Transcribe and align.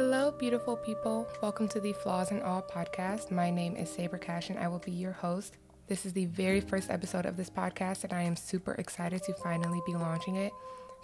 Hello, 0.00 0.30
beautiful 0.30 0.76
people. 0.76 1.26
Welcome 1.42 1.66
to 1.70 1.80
the 1.80 1.92
Flaws 1.92 2.30
and 2.30 2.40
All 2.40 2.62
podcast. 2.62 3.32
My 3.32 3.50
name 3.50 3.74
is 3.74 3.90
Sabra 3.90 4.20
Cash, 4.20 4.48
and 4.48 4.56
I 4.56 4.68
will 4.68 4.78
be 4.78 4.92
your 4.92 5.10
host. 5.10 5.56
This 5.88 6.06
is 6.06 6.12
the 6.12 6.26
very 6.26 6.60
first 6.60 6.88
episode 6.88 7.26
of 7.26 7.36
this 7.36 7.50
podcast, 7.50 8.04
and 8.04 8.12
I 8.12 8.22
am 8.22 8.36
super 8.36 8.74
excited 8.74 9.24
to 9.24 9.34
finally 9.34 9.82
be 9.86 9.94
launching 9.94 10.36
it. 10.36 10.52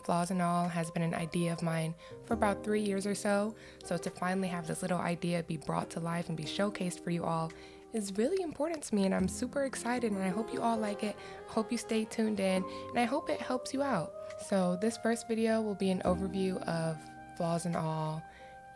Flaws 0.05 0.31
and 0.31 0.41
All 0.41 0.69
has 0.69 0.93
been 0.93 1.03
an 1.03 1.13
idea 1.13 1.53
of 1.53 1.61
mine 1.61 1.93
for 2.25 2.35
about 2.35 2.63
three 2.63 2.83
years 2.83 3.05
or 3.05 3.17
so. 3.17 3.57
So, 3.83 3.97
to 3.97 4.11
finally 4.11 4.47
have 4.47 4.69
this 4.69 4.81
little 4.81 5.01
idea 5.01 5.43
be 5.43 5.57
brought 5.57 5.91
to 5.91 5.99
life 5.99 6.29
and 6.29 6.37
be 6.37 6.45
showcased 6.45 7.03
for 7.03 7.11
you 7.11 7.25
all 7.25 7.51
is 7.95 8.13
really 8.17 8.45
important 8.45 8.85
to 8.85 8.95
me, 8.95 9.07
and 9.07 9.15
I'm 9.15 9.27
super 9.27 9.65
excited. 9.65 10.13
And 10.13 10.23
I 10.23 10.29
hope 10.29 10.55
you 10.55 10.63
all 10.63 10.77
like 10.77 11.03
it. 11.03 11.17
I 11.51 11.53
hope 11.53 11.73
you 11.73 11.79
stay 11.79 12.05
tuned 12.05 12.39
in, 12.39 12.65
and 12.91 12.99
I 13.01 13.07
hope 13.07 13.29
it 13.29 13.41
helps 13.41 13.75
you 13.75 13.83
out. 13.83 14.13
So, 14.47 14.79
this 14.81 14.97
first 14.99 15.27
video 15.27 15.61
will 15.61 15.75
be 15.75 15.91
an 15.91 16.01
overview 16.05 16.63
of 16.69 16.97
Flaws 17.37 17.67
and 17.67 17.75
All 17.75 18.23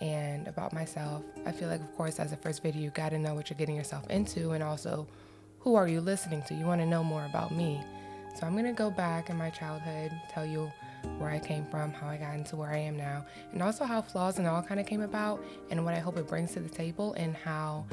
and 0.00 0.46
about 0.48 0.72
myself. 0.72 1.22
I 1.46 1.52
feel 1.52 1.68
like, 1.68 1.80
of 1.80 1.96
course, 1.96 2.18
as 2.20 2.32
a 2.32 2.36
first 2.36 2.62
video, 2.62 2.82
you 2.82 2.90
got 2.90 3.10
to 3.10 3.18
know 3.18 3.34
what 3.34 3.50
you're 3.50 3.58
getting 3.58 3.76
yourself 3.76 4.08
into, 4.10 4.52
and 4.52 4.62
also 4.62 5.06
who 5.60 5.74
are 5.74 5.88
you 5.88 6.00
listening 6.00 6.42
to. 6.48 6.54
You 6.54 6.66
want 6.66 6.80
to 6.80 6.86
know 6.86 7.02
more 7.02 7.24
about 7.24 7.52
me. 7.52 7.82
So 8.38 8.46
I'm 8.46 8.54
gonna 8.54 8.72
go 8.72 8.90
back 8.90 9.30
in 9.30 9.36
my 9.36 9.50
childhood, 9.50 10.12
tell 10.30 10.46
you 10.46 10.70
where 11.18 11.30
I 11.30 11.40
came 11.40 11.64
from, 11.66 11.92
how 11.92 12.06
I 12.06 12.16
got 12.16 12.34
into 12.34 12.54
where 12.54 12.70
I 12.70 12.76
am 12.76 12.96
now, 12.96 13.26
and 13.52 13.60
also 13.62 13.84
how 13.84 14.00
flaws 14.00 14.38
and 14.38 14.46
all 14.46 14.62
kind 14.62 14.78
of 14.78 14.86
came 14.86 15.00
about, 15.00 15.42
and 15.70 15.84
what 15.84 15.94
I 15.94 15.98
hope 15.98 16.16
it 16.16 16.28
brings 16.28 16.52
to 16.52 16.60
the 16.60 16.68
table, 16.68 17.14
and 17.14 17.34
how 17.34 17.84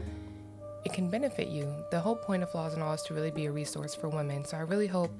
it 0.85 0.93
can 0.93 1.09
benefit 1.09 1.47
you. 1.47 1.73
The 1.89 1.99
whole 1.99 2.15
point 2.15 2.43
of 2.43 2.51
flaws 2.51 2.75
and 2.75 2.83
all 2.83 2.93
is 2.93 3.01
to 3.03 3.15
really 3.15 3.31
be 3.31 3.47
a 3.47 3.51
resource 3.51 3.95
for 3.95 4.07
women. 4.07 4.45
So 4.45 4.57
I 4.57 4.61
really 4.61 4.85
hope 4.85 5.11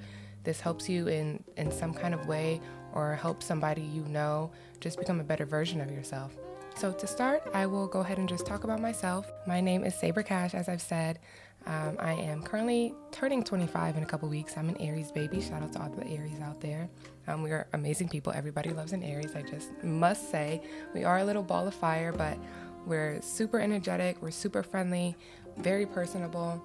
this 0.44 0.60
helps 0.60 0.88
you 0.88 1.08
in 1.08 1.42
in 1.56 1.72
some 1.72 1.92
kind 1.92 2.14
of 2.14 2.28
way, 2.28 2.60
or 2.92 3.16
help 3.16 3.42
somebody 3.42 3.82
you 3.82 4.02
know 4.02 4.52
just 4.78 4.96
become 4.96 5.18
a 5.18 5.24
better 5.24 5.44
version 5.44 5.80
of 5.80 5.90
yourself. 5.90 6.36
So, 6.76 6.92
to 6.92 7.06
start, 7.06 7.42
I 7.54 7.64
will 7.64 7.86
go 7.86 8.00
ahead 8.00 8.18
and 8.18 8.28
just 8.28 8.44
talk 8.44 8.64
about 8.64 8.82
myself. 8.82 9.32
My 9.46 9.62
name 9.62 9.82
is 9.82 9.94
Sabra 9.94 10.22
Cash, 10.22 10.52
as 10.52 10.68
I've 10.68 10.82
said. 10.82 11.18
Um, 11.64 11.96
I 11.98 12.12
am 12.12 12.42
currently 12.42 12.94
turning 13.12 13.42
25 13.42 13.96
in 13.96 14.02
a 14.02 14.06
couple 14.06 14.28
weeks. 14.28 14.58
I'm 14.58 14.68
an 14.68 14.76
Aries 14.76 15.10
baby. 15.10 15.40
Shout 15.40 15.62
out 15.62 15.72
to 15.72 15.80
all 15.80 15.88
the 15.88 16.06
Aries 16.06 16.38
out 16.42 16.60
there. 16.60 16.90
Um, 17.28 17.42
we 17.42 17.50
are 17.50 17.66
amazing 17.72 18.10
people. 18.10 18.30
Everybody 18.34 18.70
loves 18.70 18.92
an 18.92 19.02
Aries. 19.02 19.34
I 19.34 19.40
just 19.40 19.70
must 19.82 20.30
say, 20.30 20.60
we 20.92 21.02
are 21.02 21.16
a 21.16 21.24
little 21.24 21.42
ball 21.42 21.66
of 21.66 21.72
fire, 21.72 22.12
but 22.12 22.36
we're 22.84 23.22
super 23.22 23.58
energetic, 23.58 24.20
we're 24.20 24.30
super 24.30 24.62
friendly, 24.62 25.16
very 25.56 25.86
personable, 25.86 26.62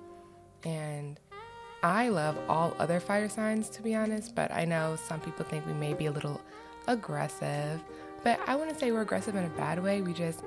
and 0.65 1.21
I 1.83 2.09
love 2.09 2.37
all 2.49 2.75
other 2.79 2.99
fire 2.99 3.29
signs, 3.29 3.69
to 3.69 3.81
be 3.81 3.95
honest, 3.95 4.35
but 4.35 4.51
I 4.51 4.65
know 4.65 4.97
some 5.07 5.21
people 5.21 5.45
think 5.45 5.65
we 5.65 5.73
may 5.73 5.93
be 5.93 6.07
a 6.07 6.11
little 6.11 6.41
aggressive. 6.87 7.81
But 8.23 8.39
I 8.47 8.55
wouldn't 8.55 8.79
say 8.79 8.91
we're 8.91 9.01
aggressive 9.01 9.35
in 9.35 9.45
a 9.45 9.49
bad 9.49 9.81
way. 9.81 10.01
We 10.01 10.13
just 10.13 10.43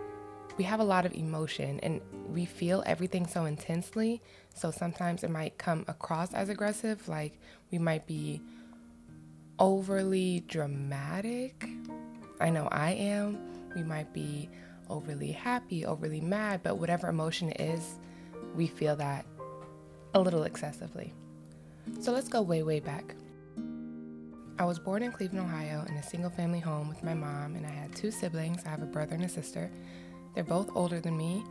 we 0.56 0.64
have 0.64 0.80
a 0.80 0.84
lot 0.84 1.04
of 1.04 1.14
emotion 1.14 1.80
and 1.80 2.00
we 2.28 2.44
feel 2.44 2.82
everything 2.86 3.26
so 3.26 3.44
intensely. 3.44 4.22
So 4.54 4.70
sometimes 4.70 5.24
it 5.24 5.30
might 5.30 5.58
come 5.58 5.84
across 5.88 6.32
as 6.32 6.48
aggressive, 6.48 7.08
like 7.08 7.38
we 7.70 7.78
might 7.78 8.06
be 8.06 8.40
overly 9.58 10.44
dramatic. 10.46 11.68
I 12.40 12.50
know 12.50 12.68
I 12.70 12.92
am. 12.92 13.38
We 13.74 13.82
might 13.82 14.12
be 14.12 14.48
overly 14.88 15.32
happy, 15.32 15.84
overly 15.84 16.20
mad, 16.20 16.60
but 16.62 16.78
whatever 16.78 17.08
emotion 17.08 17.50
it 17.50 17.60
is, 17.60 17.98
we 18.54 18.66
feel 18.66 18.96
that 18.96 19.26
a 20.14 20.20
little 20.20 20.44
excessively. 20.44 21.12
So 22.00 22.12
let's 22.12 22.28
go 22.28 22.42
way, 22.42 22.62
way 22.62 22.80
back. 22.80 23.16
I 24.56 24.64
was 24.64 24.78
born 24.78 25.02
in 25.02 25.10
Cleveland, 25.10 25.44
Ohio, 25.44 25.84
in 25.88 25.96
a 25.96 26.02
single 26.02 26.30
family 26.30 26.60
home 26.60 26.88
with 26.88 27.02
my 27.02 27.12
mom, 27.12 27.56
and 27.56 27.66
I 27.66 27.70
had 27.70 27.92
two 27.96 28.12
siblings. 28.12 28.62
I 28.64 28.68
have 28.68 28.82
a 28.82 28.86
brother 28.86 29.16
and 29.16 29.24
a 29.24 29.28
sister. 29.28 29.68
They're 30.32 30.44
both 30.44 30.70
older 30.76 31.00
than 31.00 31.16
me. 31.16 31.42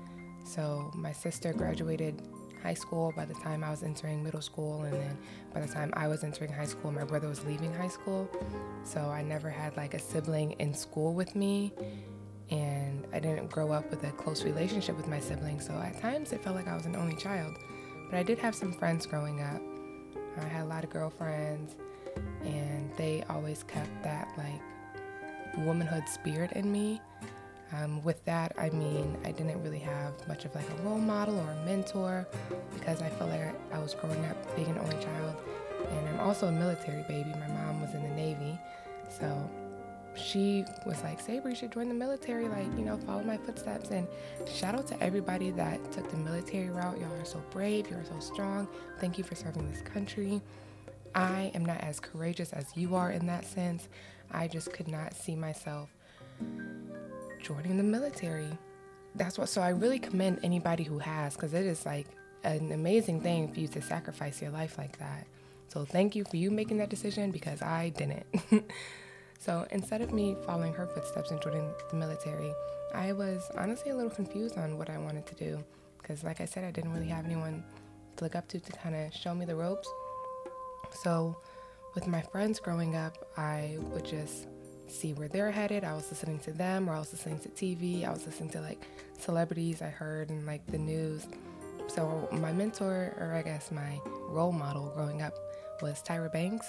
So 0.45 0.89
my 0.95 1.11
sister 1.11 1.51
graduated 1.51 2.21
high 2.61 2.73
school 2.73 3.11
by 3.13 3.25
the 3.25 3.33
time 3.33 3.61
I 3.61 3.71
was 3.71 3.83
entering 3.83 4.23
middle 4.23 4.41
school, 4.41 4.83
and 4.83 4.93
then 4.93 5.17
by 5.53 5.59
the 5.59 5.67
time 5.67 5.91
I 5.97 6.07
was 6.07 6.23
entering 6.23 6.53
high 6.53 6.65
school, 6.65 6.93
my 6.93 7.03
brother 7.03 7.27
was 7.27 7.43
leaving 7.43 7.73
high 7.73 7.89
school. 7.89 8.29
So 8.85 9.01
I 9.01 9.21
never 9.21 9.49
had 9.49 9.75
like 9.75 9.93
a 9.95 9.99
sibling 9.99 10.53
in 10.53 10.73
school 10.73 11.13
with 11.13 11.35
me, 11.35 11.73
and 12.51 13.05
I 13.11 13.19
didn't 13.19 13.51
grow 13.51 13.73
up 13.73 13.89
with 13.89 14.01
a 14.05 14.11
close 14.11 14.45
relationship 14.45 14.95
with 14.95 15.09
my 15.09 15.19
siblings. 15.19 15.65
So 15.65 15.73
at 15.73 15.99
times 15.99 16.31
it 16.31 16.41
felt 16.41 16.55
like 16.55 16.69
I 16.69 16.75
was 16.75 16.85
an 16.85 16.95
only 16.95 17.17
child. 17.17 17.57
But 18.09 18.17
I 18.17 18.23
did 18.23 18.39
have 18.39 18.55
some 18.55 18.71
friends 18.71 19.05
growing 19.05 19.41
up. 19.41 19.61
I 20.37 20.47
had 20.47 20.63
a 20.63 20.67
lot 20.67 20.85
of 20.85 20.89
girlfriends 20.89 21.75
and 22.43 22.91
they 22.97 23.23
always 23.29 23.63
kept 23.63 24.03
that 24.03 24.27
like 24.37 24.61
womanhood 25.65 26.07
spirit 26.07 26.51
in 26.53 26.71
me. 26.71 27.01
Um, 27.73 28.03
with 28.03 28.23
that, 28.25 28.53
I 28.57 28.69
mean, 28.69 29.17
I 29.25 29.31
didn't 29.31 29.63
really 29.63 29.79
have 29.79 30.27
much 30.27 30.45
of 30.45 30.53
like 30.53 30.69
a 30.69 30.81
role 30.83 30.99
model 30.99 31.39
or 31.39 31.49
a 31.49 31.65
mentor 31.65 32.27
because 32.75 33.01
I 33.01 33.09
felt 33.09 33.31
like 33.31 33.55
I 33.71 33.79
was 33.79 33.95
growing 33.95 34.23
up 34.25 34.55
being 34.55 34.67
an 34.67 34.77
only 34.77 35.03
child. 35.03 35.35
And 35.89 36.09
I'm 36.09 36.19
also 36.19 36.47
a 36.47 36.51
military 36.51 37.03
baby. 37.03 37.29
My 37.31 37.47
mom 37.47 37.81
was 37.81 37.93
in 37.95 38.03
the 38.03 38.09
Navy. 38.09 38.59
So 39.09 39.49
she 40.15 40.65
was 40.85 41.01
like, 41.01 41.19
Sabra, 41.19 41.51
you 41.51 41.55
should 41.55 41.71
join 41.71 41.87
the 41.87 41.95
military, 41.95 42.47
like, 42.47 42.67
you 42.77 42.85
know, 42.85 42.97
follow 42.97 43.23
my 43.23 43.37
footsteps. 43.37 43.89
And 43.89 44.07
shout 44.47 44.75
out 44.75 44.87
to 44.87 45.03
everybody 45.03 45.51
that 45.51 45.91
took 45.91 46.09
the 46.09 46.17
military 46.17 46.69
route. 46.69 46.99
Y'all 46.99 47.13
are 47.13 47.25
so 47.25 47.41
brave, 47.49 47.89
you're 47.89 48.03
so 48.05 48.19
strong. 48.19 48.67
Thank 48.99 49.17
you 49.17 49.23
for 49.23 49.35
serving 49.35 49.69
this 49.71 49.81
country. 49.81 50.41
I 51.15 51.51
am 51.53 51.65
not 51.65 51.81
as 51.81 51.99
courageous 51.99 52.53
as 52.53 52.65
you 52.75 52.95
are 52.95 53.11
in 53.11 53.25
that 53.27 53.45
sense. 53.45 53.87
I 54.31 54.47
just 54.47 54.73
could 54.73 54.87
not 54.87 55.13
see 55.13 55.35
myself 55.35 55.89
joining 57.41 57.77
the 57.77 57.83
military. 57.83 58.49
That's 59.15 59.37
what, 59.37 59.49
so 59.49 59.61
I 59.61 59.69
really 59.69 59.99
commend 59.99 60.39
anybody 60.43 60.83
who 60.83 60.97
has, 60.99 61.35
because 61.35 61.53
it 61.53 61.65
is 61.65 61.85
like 61.85 62.07
an 62.43 62.71
amazing 62.71 63.21
thing 63.21 63.53
for 63.53 63.59
you 63.59 63.67
to 63.69 63.81
sacrifice 63.81 64.41
your 64.41 64.51
life 64.51 64.77
like 64.77 64.97
that. 64.99 65.27
So 65.67 65.85
thank 65.85 66.15
you 66.15 66.23
for 66.25 66.37
you 66.37 66.51
making 66.51 66.77
that 66.77 66.89
decision 66.89 67.31
because 67.31 67.61
I 67.61 67.89
didn't. 67.89 68.25
so 69.39 69.67
instead 69.71 70.01
of 70.01 70.13
me 70.13 70.35
following 70.45 70.73
her 70.73 70.87
footsteps 70.87 71.31
and 71.31 71.41
joining 71.41 71.69
the 71.89 71.95
military, 71.95 72.53
I 72.93 73.11
was 73.13 73.49
honestly 73.57 73.91
a 73.91 73.95
little 73.95 74.11
confused 74.11 74.57
on 74.57 74.77
what 74.77 74.89
I 74.89 74.97
wanted 74.97 75.25
to 75.27 75.35
do. 75.35 75.63
Because, 75.99 76.23
like 76.23 76.41
I 76.41 76.45
said, 76.45 76.63
I 76.63 76.71
didn't 76.71 76.93
really 76.93 77.07
have 77.07 77.25
anyone 77.25 77.63
to 78.17 78.23
look 78.23 78.35
up 78.35 78.47
to 78.49 78.59
to 78.59 78.71
kind 78.73 78.95
of 78.95 79.13
show 79.13 79.33
me 79.33 79.45
the 79.45 79.55
ropes. 79.55 79.87
So, 80.93 81.35
with 81.95 82.07
my 82.07 82.21
friends 82.21 82.59
growing 82.59 82.95
up, 82.95 83.17
I 83.37 83.77
would 83.91 84.05
just 84.05 84.47
see 84.87 85.13
where 85.13 85.27
they're 85.27 85.51
headed. 85.51 85.83
I 85.83 85.93
was 85.93 86.09
listening 86.09 86.39
to 86.39 86.51
them, 86.51 86.89
or 86.89 86.93
I 86.93 86.99
was 86.99 87.11
listening 87.11 87.39
to 87.39 87.49
TV. 87.49 88.05
I 88.05 88.11
was 88.11 88.25
listening 88.25 88.49
to 88.51 88.61
like 88.61 88.81
celebrities 89.17 89.81
I 89.81 89.87
heard 89.87 90.29
and 90.29 90.45
like 90.45 90.65
the 90.67 90.77
news. 90.77 91.27
So, 91.87 92.29
my 92.31 92.51
mentor, 92.51 93.15
or 93.19 93.33
I 93.33 93.41
guess 93.41 93.71
my 93.71 93.99
role 94.29 94.51
model 94.51 94.91
growing 94.95 95.21
up, 95.21 95.33
was 95.81 96.01
Tyra 96.01 96.31
Banks. 96.31 96.67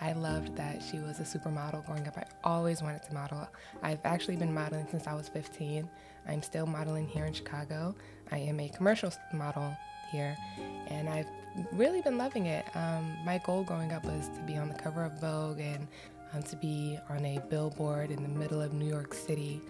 I 0.00 0.12
loved 0.12 0.56
that 0.56 0.80
she 0.82 0.98
was 0.98 1.18
a 1.18 1.24
supermodel 1.24 1.84
growing 1.86 2.06
up. 2.06 2.16
I 2.16 2.24
always 2.44 2.82
wanted 2.82 3.02
to 3.04 3.14
model. 3.14 3.48
I've 3.82 4.00
actually 4.04 4.36
been 4.36 4.54
modeling 4.54 4.86
since 4.90 5.06
I 5.06 5.14
was 5.14 5.28
15. 5.28 5.88
I'm 6.28 6.42
still 6.42 6.66
modeling 6.66 7.08
here 7.08 7.24
in 7.24 7.32
Chicago. 7.32 7.94
I 8.30 8.38
am 8.38 8.60
a 8.60 8.68
commercial 8.68 9.12
model 9.32 9.76
here, 10.10 10.36
and 10.88 11.08
I've 11.08 11.26
really 11.72 12.00
been 12.00 12.18
loving 12.18 12.46
it. 12.46 12.64
Um, 12.74 13.16
my 13.24 13.38
goal 13.38 13.62
growing 13.64 13.92
up 13.92 14.04
was 14.04 14.28
to 14.28 14.40
be 14.46 14.56
on 14.56 14.68
the 14.68 14.74
cover 14.74 15.04
of 15.04 15.20
Vogue 15.20 15.60
and 15.60 15.86
um, 16.32 16.42
to 16.44 16.56
be 16.56 16.98
on 17.08 17.24
a 17.24 17.40
billboard 17.48 18.10
in 18.10 18.22
the 18.22 18.28
middle 18.28 18.60
of 18.60 18.72
New 18.72 18.88
York 18.88 19.14
City, 19.14 19.60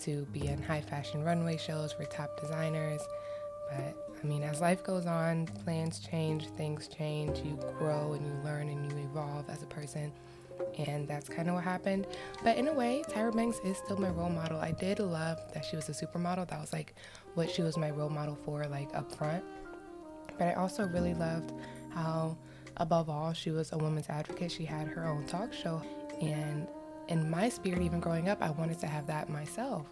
to 0.00 0.26
be 0.32 0.46
in 0.48 0.62
high 0.62 0.80
fashion 0.80 1.22
runway 1.24 1.56
shows 1.56 1.92
for 1.92 2.04
top 2.04 2.40
designers. 2.40 3.00
But 3.70 3.94
I 4.22 4.26
mean, 4.26 4.42
as 4.42 4.60
life 4.60 4.82
goes 4.82 5.06
on, 5.06 5.46
plans 5.64 6.00
change, 6.00 6.46
things 6.56 6.88
change, 6.88 7.38
you 7.40 7.58
grow 7.78 8.14
and 8.14 8.26
you 8.26 8.32
learn 8.44 8.68
and 8.68 8.90
you 8.90 8.98
evolve 8.98 9.48
as 9.48 9.62
a 9.62 9.66
person. 9.66 10.12
And 10.78 11.08
that's 11.08 11.28
kind 11.28 11.48
of 11.48 11.54
what 11.54 11.64
happened. 11.64 12.06
But 12.44 12.56
in 12.56 12.68
a 12.68 12.72
way, 12.72 13.02
Tyra 13.08 13.34
Banks 13.34 13.58
is 13.64 13.76
still 13.78 13.96
my 13.96 14.10
role 14.10 14.30
model. 14.30 14.58
I 14.58 14.72
did 14.72 14.98
love 14.98 15.38
that 15.54 15.64
she 15.64 15.76
was 15.76 15.88
a 15.88 15.92
supermodel. 15.92 16.48
That 16.48 16.60
was 16.60 16.72
like 16.72 16.94
what 17.34 17.50
she 17.50 17.62
was 17.62 17.76
my 17.76 17.90
role 17.90 18.10
model 18.10 18.36
for, 18.44 18.64
like 18.66 18.94
up 18.94 19.10
front. 19.12 19.44
But 20.38 20.48
I 20.48 20.52
also 20.54 20.86
really 20.86 21.14
loved 21.14 21.52
how, 21.90 22.36
above 22.76 23.08
all, 23.10 23.32
she 23.32 23.50
was 23.50 23.72
a 23.72 23.78
woman's 23.78 24.08
advocate. 24.08 24.52
She 24.52 24.64
had 24.64 24.86
her 24.88 25.06
own 25.06 25.26
talk 25.26 25.52
show. 25.52 25.82
And 26.20 26.66
in 27.08 27.28
my 27.28 27.48
spirit, 27.48 27.82
even 27.82 28.00
growing 28.00 28.28
up, 28.28 28.40
I 28.40 28.50
wanted 28.50 28.78
to 28.80 28.86
have 28.86 29.06
that 29.08 29.28
myself. 29.28 29.86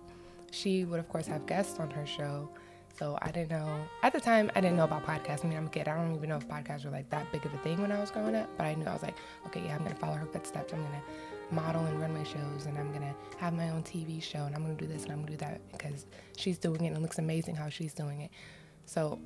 She 0.53 0.85
would, 0.85 1.01
of 1.01 1.09
course, 1.09 1.27
have 1.27 1.47
guests 1.47 1.81
on 1.81 1.91
her 1.91 2.07
show. 2.07 2.49
So 2.99 3.19
I 3.21 3.31
didn't 3.31 3.51
know, 3.51 3.69
at 4.03 4.13
the 4.13 4.21
time, 4.21 4.51
I 4.55 4.61
didn't 4.61 4.77
know 4.77 4.85
about 4.85 5.05
podcasts. 5.05 5.45
I 5.45 5.49
mean, 5.49 5.59
I'm 5.59 5.67
a 5.67 5.71
kid. 5.71 5.87
I 5.87 5.97
don't 5.97 6.15
even 6.15 6.29
know 6.31 6.37
if 6.37 6.49
podcasts 6.49 6.85
were 6.85 6.91
like 6.91 7.11
that 7.11 7.31
big 7.31 7.45
of 7.45 7.53
a 7.53 7.59
thing 7.59 7.81
when 7.83 7.93
I 7.93 8.01
was 8.01 8.11
growing 8.11 8.35
up. 8.35 8.49
But 8.57 8.65
I 8.65 8.75
knew 8.75 8.87
I 8.87 8.93
was 8.95 9.03
like, 9.03 9.17
okay, 9.47 9.63
yeah, 9.67 9.77
I'm 9.77 9.87
to 9.87 9.95
follow 9.97 10.15
her 10.15 10.27
footsteps. 10.27 10.73
I'm 10.73 10.83
to 10.83 11.55
model 11.55 11.85
and 11.85 12.01
run 12.01 12.13
my 12.15 12.25
shows 12.25 12.67
and 12.67 12.77
I'm 12.79 12.93
to 12.93 13.15
have 13.39 13.53
my 13.53 13.69
own 13.71 13.83
TV 13.83 14.23
show 14.23 14.45
and 14.45 14.55
I'm 14.55 14.67
to 14.67 14.75
do 14.75 14.91
this 14.91 15.05
and 15.05 15.13
I'm 15.13 15.25
to 15.25 15.33
do 15.33 15.37
that 15.39 15.61
because 15.73 16.07
she's 16.37 16.59
doing 16.59 16.85
it 16.85 16.89
and 16.89 16.97
it 16.97 17.01
looks 17.03 17.19
amazing 17.19 17.55
how 17.55 17.69
she's 17.69 17.93
doing 17.93 18.23
it. 18.23 18.31
So 18.87 19.21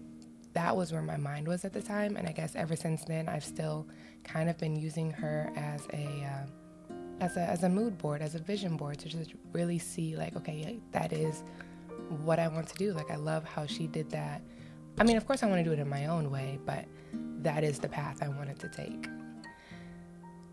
that 0.53 0.77
was 0.77 0.93
where 0.93 1.03
my 1.03 1.17
mind 1.17 1.47
was 1.47 1.65
at 1.65 1.73
the 1.73 1.81
time. 1.81 2.17
And 2.17 2.29
I 2.29 2.33
guess 2.33 2.57
ever 2.57 2.77
since 2.77 3.05
then, 3.05 3.29
I've 3.29 3.45
still 3.45 3.87
kind 4.25 4.51
of 4.51 4.59
been 4.59 4.77
using 4.77 5.11
her 5.13 5.53
as 5.57 5.87
a 5.93 6.27
uh, 6.27 6.95
as 7.21 7.37
a 7.37 7.41
as 7.41 7.63
a 7.63 7.69
mood 7.69 7.99
board, 7.99 8.21
as 8.21 8.35
a 8.35 8.39
vision 8.39 8.77
board 8.77 8.99
to 8.99 9.09
just 9.09 9.35
really 9.53 9.79
see 9.79 10.17
like, 10.17 10.37
okay, 10.37 10.81
that 10.93 11.13
is 11.13 11.45
what 12.25 12.39
I 12.39 12.49
want 12.49 12.69
to 12.69 12.75
do. 12.75 12.93
Like 12.93 13.11
I 13.11 13.17
love 13.17 13.45
how 13.45 13.67
she 13.67 13.87
did 13.87 14.11
that. 14.11 14.43
I 14.99 15.05
mean, 15.05 15.17
of 15.17 15.27
course 15.27 15.43
I 15.43 15.47
want 15.47 15.59
to 15.61 15.65
do 15.65 15.73
it 15.73 15.79
in 15.79 15.89
my 15.89 16.07
own 16.07 16.31
way, 16.31 16.59
but 16.67 16.85
that 17.43 17.65
is 17.65 17.79
the 17.79 17.89
path 17.89 18.23
I 18.23 18.29
wanted 18.29 18.59
to 18.61 18.69
take. 18.69 19.09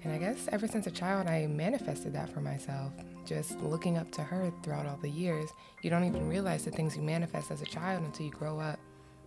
And 0.03 0.13
I 0.13 0.17
guess 0.19 0.47
ever 0.51 0.67
since 0.67 0.87
a 0.87 0.91
child, 0.91 1.27
I 1.27 1.47
manifested 1.47 2.13
that 2.13 2.29
for 2.29 2.39
myself. 2.39 2.93
Just 3.25 3.59
looking 3.59 3.97
up 3.97 4.09
to 4.11 4.23
her 4.23 4.53
throughout 4.63 4.85
all 4.85 4.99
the 5.01 5.09
years, 5.09 5.49
you 5.81 5.89
don't 5.89 6.05
even 6.05 6.29
realize 6.29 6.63
the 6.63 6.71
things 6.71 6.95
you 6.95 7.01
manifest 7.01 7.51
as 7.51 7.61
a 7.61 7.65
child 7.65 8.03
until 8.03 8.25
you 8.25 8.31
grow 8.31 8.59
up 8.59 8.79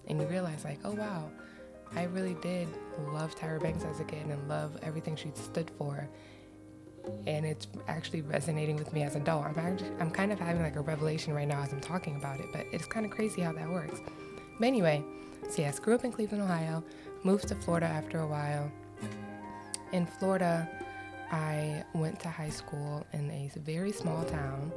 and 0.07 0.21
you 0.21 0.27
realize, 0.27 0.65
like, 0.65 0.79
oh 0.85 0.93
wow, 0.93 1.31
I 1.95 2.05
really 2.05 2.35
did 2.41 2.69
love 3.13 3.35
Tyra 3.37 3.61
Banks 3.61 3.85
as 3.85 4.01
a 4.01 4.05
kid 4.05 4.27
and 4.27 4.49
love 4.49 4.79
everything 4.83 5.17
she 5.17 5.33
stood 5.35 5.71
for. 5.77 6.09
And 7.27 7.47
it's 7.47 7.67
actually 7.89 8.23
resonating 8.23 8.77
with 8.77 8.93
me 8.93 9.03
as 9.03 9.15
an 9.15 9.23
adult. 9.23 9.47
I'm 9.47 9.59
actually, 9.59 9.91
I'm 10.01 10.11
kind 10.11 10.33
of 10.33 10.39
having 10.39 10.63
like 10.63 10.77
a 10.77 10.81
revelation 10.81 11.35
right 11.35 11.49
now 11.49 11.63
as 11.63 11.73
I'm 11.73 11.81
talking 11.81 12.17
about 12.17 12.41
it, 12.41 12.47
but 12.53 12.67
it's 12.73 12.87
kind 12.87 13.05
of 13.07 13.13
crazy 13.13 13.41
how 13.43 13.53
that 13.53 13.69
works. 13.69 14.01
But 14.59 14.67
anyway, 14.67 15.03
so 15.49 15.63
yes, 15.63 15.79
grew 15.79 15.95
up 15.95 16.05
in 16.05 16.13
Cleveland, 16.13 16.43
Ohio, 16.43 16.85
moved 17.25 17.49
to 17.49 17.55
Florida 17.55 17.87
after 17.87 18.21
a 18.21 18.27
while. 18.27 18.71
In 19.93 20.07
Florida, 20.07 20.69
I 21.33 21.85
went 21.95 22.21
to 22.21 22.29
high 22.29 22.51
school 22.51 23.07
in 23.13 23.31
a 23.31 23.51
very 23.59 23.93
small 23.93 24.25
town 24.25 24.73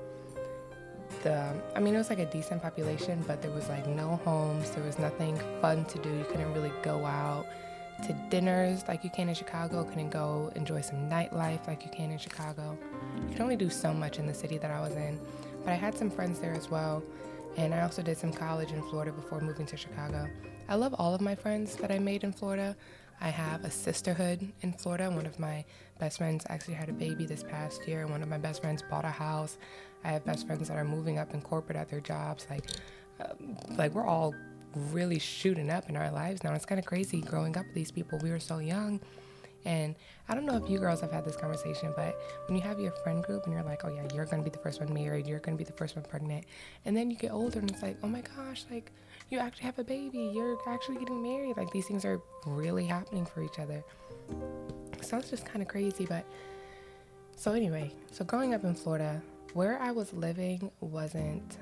the 1.21 1.53
I 1.75 1.79
mean 1.79 1.95
it 1.95 1.97
was 1.97 2.09
like 2.09 2.19
a 2.19 2.25
decent 2.25 2.61
population, 2.61 3.23
but 3.27 3.41
there 3.41 3.51
was 3.51 3.67
like 3.69 3.87
no 3.87 4.19
homes, 4.25 4.71
there 4.71 4.83
was 4.83 4.99
nothing 4.99 5.39
fun 5.61 5.85
to 5.85 5.97
do. 5.99 6.09
You 6.09 6.25
couldn't 6.25 6.53
really 6.53 6.71
go 6.81 7.05
out 7.05 7.45
to 8.05 8.13
dinners 8.29 8.83
like 8.87 9.03
you 9.03 9.09
can 9.09 9.29
in 9.29 9.35
Chicago, 9.35 9.83
couldn't 9.83 10.09
go 10.09 10.51
enjoy 10.55 10.81
some 10.81 11.09
nightlife 11.09 11.65
like 11.67 11.83
you 11.83 11.91
can 11.91 12.11
in 12.11 12.17
Chicago. 12.17 12.77
You 13.27 13.33
can 13.33 13.41
only 13.41 13.55
do 13.55 13.69
so 13.69 13.93
much 13.93 14.19
in 14.19 14.25
the 14.25 14.33
city 14.33 14.57
that 14.57 14.71
I 14.71 14.81
was 14.81 14.95
in. 14.95 15.19
But 15.63 15.71
I 15.71 15.75
had 15.75 15.97
some 15.97 16.09
friends 16.09 16.39
there 16.39 16.53
as 16.53 16.69
well. 16.69 17.03
And 17.55 17.73
I 17.73 17.81
also 17.81 18.01
did 18.01 18.17
some 18.17 18.33
college 18.33 18.71
in 18.71 18.81
Florida 18.89 19.11
before 19.11 19.39
moving 19.39 19.65
to 19.67 19.77
Chicago. 19.77 20.27
I 20.67 20.75
love 20.75 20.95
all 20.97 21.13
of 21.13 21.21
my 21.21 21.35
friends 21.35 21.75
that 21.77 21.91
I 21.91 21.99
made 21.99 22.23
in 22.23 22.33
Florida. 22.33 22.75
I 23.21 23.29
have 23.29 23.63
a 23.63 23.71
sisterhood 23.71 24.51
in 24.61 24.73
Florida. 24.73 25.09
One 25.09 25.25
of 25.25 25.39
my 25.39 25.63
best 25.99 26.17
friends 26.17 26.45
actually 26.49 26.73
had 26.73 26.89
a 26.89 26.93
baby 26.93 27.25
this 27.25 27.43
past 27.43 27.87
year. 27.87 28.07
One 28.07 28.21
of 28.21 28.27
my 28.27 28.37
best 28.37 28.61
friends 28.61 28.83
bought 28.89 29.05
a 29.05 29.09
house. 29.09 29.57
I 30.03 30.09
have 30.09 30.25
best 30.25 30.45
friends 30.47 30.67
that 30.67 30.77
are 30.77 30.83
moving 30.83 31.19
up 31.19 31.33
in 31.33 31.41
corporate 31.41 31.77
at 31.77 31.89
their 31.89 32.01
jobs. 32.01 32.47
Like, 32.49 32.65
uh, 33.21 33.33
like 33.77 33.93
we're 33.93 34.05
all 34.05 34.33
really 34.75 35.19
shooting 35.19 35.69
up 35.69 35.89
in 35.89 35.95
our 35.95 36.11
lives 36.11 36.43
now. 36.43 36.53
It's 36.53 36.65
kind 36.65 36.79
of 36.79 36.85
crazy 36.85 37.21
growing 37.21 37.57
up 37.57 37.65
with 37.65 37.75
these 37.75 37.91
people. 37.91 38.19
We 38.21 38.29
were 38.31 38.39
so 38.39 38.59
young. 38.59 38.99
And 39.65 39.95
I 40.27 40.35
don't 40.35 40.45
know 40.45 40.57
if 40.57 40.69
you 40.69 40.77
girls 40.77 40.99
have 41.01 41.11
had 41.11 41.23
this 41.23 41.37
conversation, 41.37 41.93
but 41.95 42.19
when 42.47 42.57
you 42.57 42.61
have 42.63 42.79
your 42.79 42.91
friend 43.03 43.23
group 43.23 43.45
and 43.45 43.53
you're 43.53 43.63
like, 43.63 43.85
oh 43.85 43.89
yeah, 43.89 44.03
you're 44.13 44.25
gonna 44.25 44.43
be 44.43 44.49
the 44.49 44.57
first 44.57 44.81
one 44.81 44.93
married, 44.93 45.25
you're 45.25 45.39
gonna 45.39 45.55
be 45.55 45.63
the 45.63 45.71
first 45.73 45.95
one 45.95 46.03
pregnant, 46.03 46.45
and 46.83 46.95
then 46.95 47.09
you 47.09 47.15
get 47.15 47.31
older 47.31 47.59
and 47.59 47.71
it's 47.71 47.81
like, 47.81 47.97
oh 48.03 48.07
my 48.07 48.21
gosh, 48.35 48.65
like 48.69 48.91
you 49.29 49.39
actually 49.39 49.65
have 49.65 49.79
a 49.79 49.83
baby, 49.83 50.31
you're 50.33 50.57
actually 50.67 50.97
getting 50.97 51.23
married. 51.23 51.55
Like 51.55 51.71
these 51.71 51.87
things 51.87 52.03
are 52.03 52.19
really 52.45 52.85
happening 52.85 53.25
for 53.25 53.41
each 53.41 53.57
other. 53.57 53.83
So 55.01 55.17
it's 55.17 55.29
just 55.29 55.45
kind 55.45 55.61
of 55.61 55.69
crazy, 55.69 56.05
but 56.05 56.25
so 57.35 57.53
anyway, 57.53 57.91
so 58.11 58.25
growing 58.25 58.53
up 58.53 58.63
in 58.65 58.75
Florida, 58.75 59.21
where 59.53 59.79
I 59.81 59.91
was 59.91 60.11
living 60.13 60.71
wasn't 60.81 61.57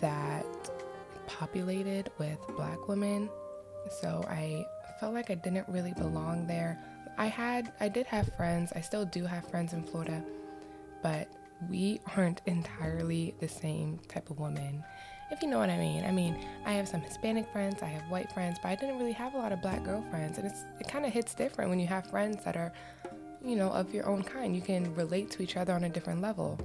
that 0.00 0.44
populated 1.26 2.10
with 2.18 2.38
black 2.56 2.88
women. 2.88 3.28
So 3.90 4.24
I 4.28 4.66
felt 5.00 5.14
like 5.14 5.30
I 5.30 5.34
didn't 5.34 5.68
really 5.68 5.92
belong 5.94 6.46
there. 6.46 6.78
I 7.18 7.26
had 7.26 7.72
I 7.80 7.88
did 7.88 8.06
have 8.06 8.32
friends. 8.36 8.72
I 8.74 8.80
still 8.80 9.04
do 9.04 9.24
have 9.24 9.48
friends 9.48 9.72
in 9.72 9.82
Florida, 9.82 10.22
but 11.02 11.28
we 11.70 12.00
aren't 12.16 12.42
entirely 12.46 13.34
the 13.40 13.48
same 13.48 13.98
type 14.08 14.30
of 14.30 14.38
woman. 14.38 14.84
If 15.30 15.42
you 15.42 15.48
know 15.48 15.58
what 15.58 15.70
I 15.70 15.78
mean. 15.78 16.04
I 16.04 16.12
mean, 16.12 16.38
I 16.64 16.72
have 16.72 16.86
some 16.86 17.00
Hispanic 17.00 17.50
friends, 17.50 17.82
I 17.82 17.86
have 17.86 18.02
white 18.10 18.30
friends, 18.30 18.58
but 18.62 18.68
I 18.68 18.74
didn't 18.76 18.98
really 18.98 19.12
have 19.12 19.34
a 19.34 19.38
lot 19.38 19.52
of 19.52 19.60
black 19.60 19.82
girlfriends. 19.82 20.38
And 20.38 20.46
it's 20.46 20.64
it 20.78 20.88
kind 20.88 21.04
of 21.04 21.12
hits 21.12 21.34
different 21.34 21.70
when 21.70 21.80
you 21.80 21.86
have 21.86 22.08
friends 22.08 22.44
that 22.44 22.56
are, 22.56 22.72
you 23.44 23.56
know, 23.56 23.70
of 23.70 23.92
your 23.92 24.06
own 24.06 24.22
kind. 24.22 24.54
You 24.54 24.62
can 24.62 24.94
relate 24.94 25.30
to 25.32 25.42
each 25.42 25.56
other 25.56 25.72
on 25.72 25.84
a 25.84 25.88
different 25.88 26.20
level. 26.20 26.58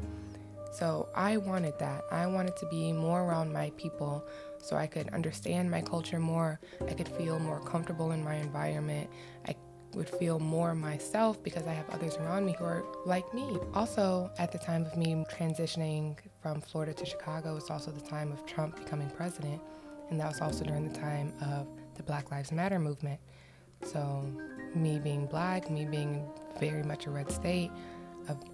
So 0.71 1.09
I 1.15 1.37
wanted 1.37 1.77
that. 1.79 2.03
I 2.11 2.27
wanted 2.27 2.55
to 2.57 2.65
be 2.67 2.93
more 2.93 3.23
around 3.23 3.51
my 3.51 3.71
people 3.77 4.23
so 4.61 4.75
I 4.75 4.87
could 4.87 5.09
understand 5.09 5.69
my 5.69 5.81
culture 5.81 6.19
more. 6.19 6.59
I 6.87 6.93
could 6.93 7.09
feel 7.09 7.39
more 7.39 7.59
comfortable 7.59 8.11
in 8.11 8.23
my 8.23 8.35
environment. 8.35 9.09
I 9.47 9.55
would 9.93 10.09
feel 10.09 10.39
more 10.39 10.73
myself 10.73 11.43
because 11.43 11.67
I 11.67 11.73
have 11.73 11.89
others 11.89 12.15
around 12.15 12.45
me 12.45 12.55
who 12.57 12.63
are 12.65 12.83
like 13.05 13.33
me. 13.33 13.57
Also, 13.73 14.31
at 14.37 14.51
the 14.51 14.57
time 14.57 14.85
of 14.85 14.95
me 14.97 15.25
transitioning 15.29 16.17
from 16.41 16.61
Florida 16.61 16.93
to 16.93 17.05
Chicago, 17.05 17.57
it's 17.57 17.69
also 17.69 17.91
the 17.91 18.07
time 18.07 18.31
of 18.31 18.45
Trump 18.45 18.77
becoming 18.77 19.09
president. 19.09 19.61
And 20.09 20.19
that 20.19 20.27
was 20.27 20.41
also 20.41 20.63
during 20.63 20.87
the 20.87 20.97
time 20.97 21.33
of 21.41 21.67
the 21.95 22.03
Black 22.03 22.31
Lives 22.31 22.51
Matter 22.51 22.79
movement. 22.79 23.19
So, 23.83 24.25
me 24.75 24.99
being 24.99 25.25
black, 25.25 25.69
me 25.69 25.85
being 25.85 26.23
very 26.59 26.83
much 26.83 27.07
a 27.07 27.09
red 27.09 27.31
state, 27.31 27.71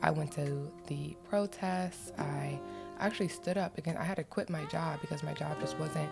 I 0.02 0.10
went 0.10 0.32
to 0.34 0.72
the 0.88 1.16
protests. 1.30 2.12
I 2.18 2.60
actually 3.00 3.28
stood 3.30 3.58
up 3.58 3.78
again. 3.78 3.98
I 3.98 4.04
had 4.04 4.16
to 4.18 4.24
quit 4.24 4.50
my 4.50 4.66
job 4.66 5.02
because 5.02 5.24
my 5.24 5.34
job 5.34 5.60
just 5.60 5.78
wasn't 5.78 6.10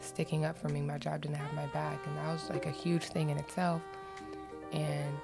sticking 0.00 0.44
up 0.44 0.58
for 0.58 0.68
me. 0.68 0.80
My 0.80 0.98
job 0.98 1.22
didn't 1.22 1.36
have 1.36 1.52
my 1.54 1.66
back, 1.66 2.06
and 2.06 2.16
that 2.18 2.32
was 2.32 2.50
like 2.50 2.66
a 2.66 2.70
huge 2.70 3.04
thing 3.04 3.30
in 3.30 3.38
itself. 3.38 3.82
And 4.72 5.14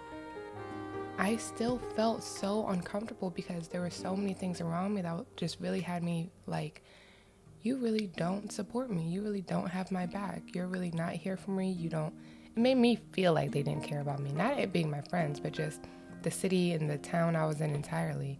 I 1.18 1.36
still 1.36 1.78
felt 1.96 2.22
so 2.22 2.66
uncomfortable 2.68 3.30
because 3.30 3.68
there 3.68 3.82
were 3.82 3.90
so 3.90 4.16
many 4.16 4.32
things 4.32 4.60
around 4.60 4.94
me 4.94 5.02
that 5.02 5.24
just 5.36 5.60
really 5.60 5.80
had 5.80 6.02
me 6.02 6.30
like, 6.46 6.82
you 7.62 7.76
really 7.76 8.10
don't 8.16 8.50
support 8.50 8.90
me. 8.90 9.02
You 9.02 9.22
really 9.22 9.42
don't 9.42 9.68
have 9.68 9.92
my 9.92 10.06
back. 10.06 10.42
You're 10.54 10.66
really 10.66 10.90
not 10.92 11.12
here 11.12 11.36
for 11.36 11.50
me. 11.50 11.70
You 11.72 11.90
don't. 11.90 12.14
It 12.44 12.58
made 12.58 12.76
me 12.76 12.98
feel 13.12 13.34
like 13.34 13.52
they 13.52 13.62
didn't 13.62 13.84
care 13.84 14.00
about 14.00 14.20
me. 14.20 14.32
Not 14.32 14.58
it 14.58 14.72
being 14.72 14.90
my 14.90 15.02
friends, 15.02 15.38
but 15.38 15.52
just 15.52 15.82
the 16.22 16.30
city 16.30 16.72
and 16.72 16.88
the 16.88 16.98
town 16.98 17.36
I 17.36 17.44
was 17.44 17.60
in 17.60 17.74
entirely. 17.74 18.38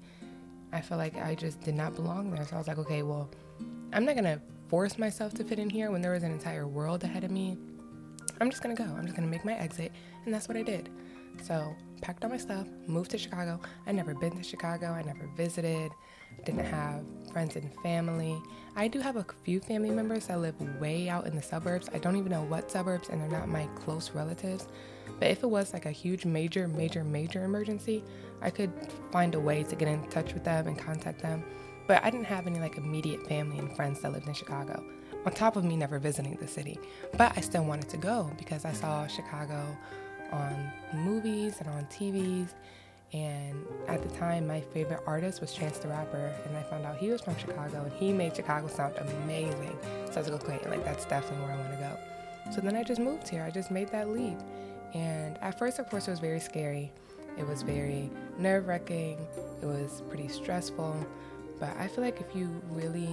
I 0.73 0.81
felt 0.81 0.99
like 0.99 1.17
I 1.17 1.35
just 1.35 1.61
did 1.61 1.75
not 1.75 1.95
belong 1.95 2.31
there. 2.31 2.45
So 2.47 2.57
I 2.57 2.59
was 2.59 2.69
like, 2.69 2.79
okay, 2.79 3.03
well, 3.03 3.31
I'm 3.93 4.05
not 4.05 4.15
gonna 4.15 4.41
force 4.69 4.99
myself 4.99 5.35
to 5.35 5.45
fit 5.45 5.59
in 5.59 5.69
here 5.69 5.91
when 5.91 6.01
there 6.01 6.13
was 6.13 6.23
an 6.23 6.33
entire 6.33 6.67
world 6.67 7.03
ahead 7.03 7.25
of 7.25 7.31
me. 7.31 7.59
I'm 8.41 8.51
just 8.51 8.63
gonna 8.63 8.75
go. 8.75 8.85
I'm 8.85 9.05
just 9.05 9.17
gonna 9.17 9.29
make 9.29 9.45
my 9.45 9.55
exit. 9.55 9.93
And 10.25 10.33
that's 10.33 10.49
what 10.49 10.57
I 10.57 10.63
did. 10.63 10.89
So 11.43 11.75
packed 12.03 12.25
all 12.25 12.31
my 12.31 12.37
stuff, 12.37 12.69
moved 12.87 13.11
to 13.13 13.19
Chicago. 13.19 13.61
I 13.87 13.93
never 13.93 14.15
been 14.15 14.37
to 14.37 14.43
Chicago. 14.43 14.89
I 14.89 15.03
never 15.03 15.29
visited. 15.37 15.93
Didn't 16.45 16.65
have 16.65 17.03
friends 17.33 17.57
and 17.57 17.73
family. 17.83 18.41
I 18.77 18.89
do 18.89 19.01
have 19.01 19.17
a 19.17 19.27
few 19.45 19.61
family 19.61 19.91
members 19.91 20.27
that 20.27 20.41
live 20.41 20.55
way 20.81 21.09
out 21.09 21.27
in 21.27 21.37
the 21.37 21.43
suburbs. 21.43 21.89
I 21.93 21.99
don't 21.99 22.17
even 22.17 22.31
know 22.31 22.43
what 22.43 22.71
suburbs, 22.71 23.09
and 23.09 23.21
they're 23.21 23.29
not 23.29 23.49
my 23.49 23.67
close 23.75 24.11
relatives. 24.13 24.69
But 25.19 25.31
if 25.31 25.43
it 25.43 25.49
was 25.49 25.73
like 25.73 25.87
a 25.87 25.91
huge, 25.91 26.25
major, 26.25 26.67
major, 26.69 27.05
major 27.05 27.45
emergency, 27.45 28.03
I 28.41 28.51
could 28.51 28.73
find 29.13 29.35
a 29.35 29.41
way 29.41 29.63
to 29.65 29.77
get 29.77 29.89
in 29.89 30.03
touch 30.09 30.33
with 30.33 30.45
them 30.45 30.67
and 30.67 30.79
contact 30.79 31.21
them. 31.21 31.45
But 31.87 32.05
I 32.05 32.11
didn't 32.11 32.27
have 32.27 32.47
any 32.47 32.61
like 32.61 32.77
immediate 32.77 33.27
family 33.27 33.59
and 33.59 33.75
friends 33.75 34.01
that 34.01 34.13
lived 34.13 34.29
in 34.29 34.35
Chicago, 34.35 34.83
on 35.27 35.33
top 35.33 35.57
of 35.57 35.65
me 35.65 35.77
never 35.77 35.99
visiting 35.99 36.37
the 36.37 36.49
city. 36.49 36.79
But 37.17 37.37
I 37.37 37.41
still 37.41 37.65
wanted 37.65 37.89
to 37.91 37.97
go 37.97 38.31
because 38.39 38.65
I 38.65 38.73
saw 38.73 39.07
Chicago 39.07 39.77
on 40.33 40.73
movies 40.95 41.57
and 41.59 41.69
on 41.69 41.85
TVs. 41.87 42.51
And 43.13 43.67
at 43.89 44.03
the 44.03 44.09
time, 44.17 44.47
my 44.47 44.61
favorite 44.61 45.01
artist 45.07 45.41
was 45.41 45.53
Chance 45.53 45.79
the 45.79 45.89
Rapper, 45.89 46.33
and 46.47 46.57
I 46.57 46.63
found 46.63 46.85
out 46.87 46.97
he 46.97 47.09
was 47.09 47.21
from 47.21 47.37
Chicago, 47.37 47.83
and 47.83 47.93
he 47.93 48.13
made 48.13 48.37
Chicago 48.37 48.69
sound 48.69 48.95
amazing. 48.99 49.77
So 50.07 50.13
I 50.15 50.19
was 50.19 50.29
like, 50.29 50.45
okay, 50.45 50.71
like 50.71 50.85
that's 50.85 51.05
definitely 51.07 51.45
where 51.45 51.55
I 51.55 51.57
want 51.57 51.73
to 51.73 51.77
go. 51.77 52.53
So 52.53 52.61
then 52.61 52.77
I 52.77 52.85
just 52.85 53.01
moved 53.01 53.29
here. 53.29 53.43
I 53.43 53.51
just 53.51 53.71
made 53.71 53.89
that 53.89 54.11
leap, 54.11 54.39
and 54.95 55.37
at 55.39 55.59
first, 55.59 55.79
of 55.81 55.91
course, 55.91 56.07
it 56.07 56.13
was 56.13 56.21
very 56.21 56.41
scary. 56.41 56.93
It 57.37 57.47
was 57.47 57.63
very 57.63 58.11
nerve 58.39 58.67
wracking. 58.67 59.27
It 59.63 59.67
was 59.67 60.03
pretty 60.09 60.29
stressful. 60.29 61.07
But 61.59 61.77
I 61.79 61.89
feel 61.89 62.05
like 62.05 62.21
if 62.21 62.35
you 62.35 62.63
really 62.71 63.09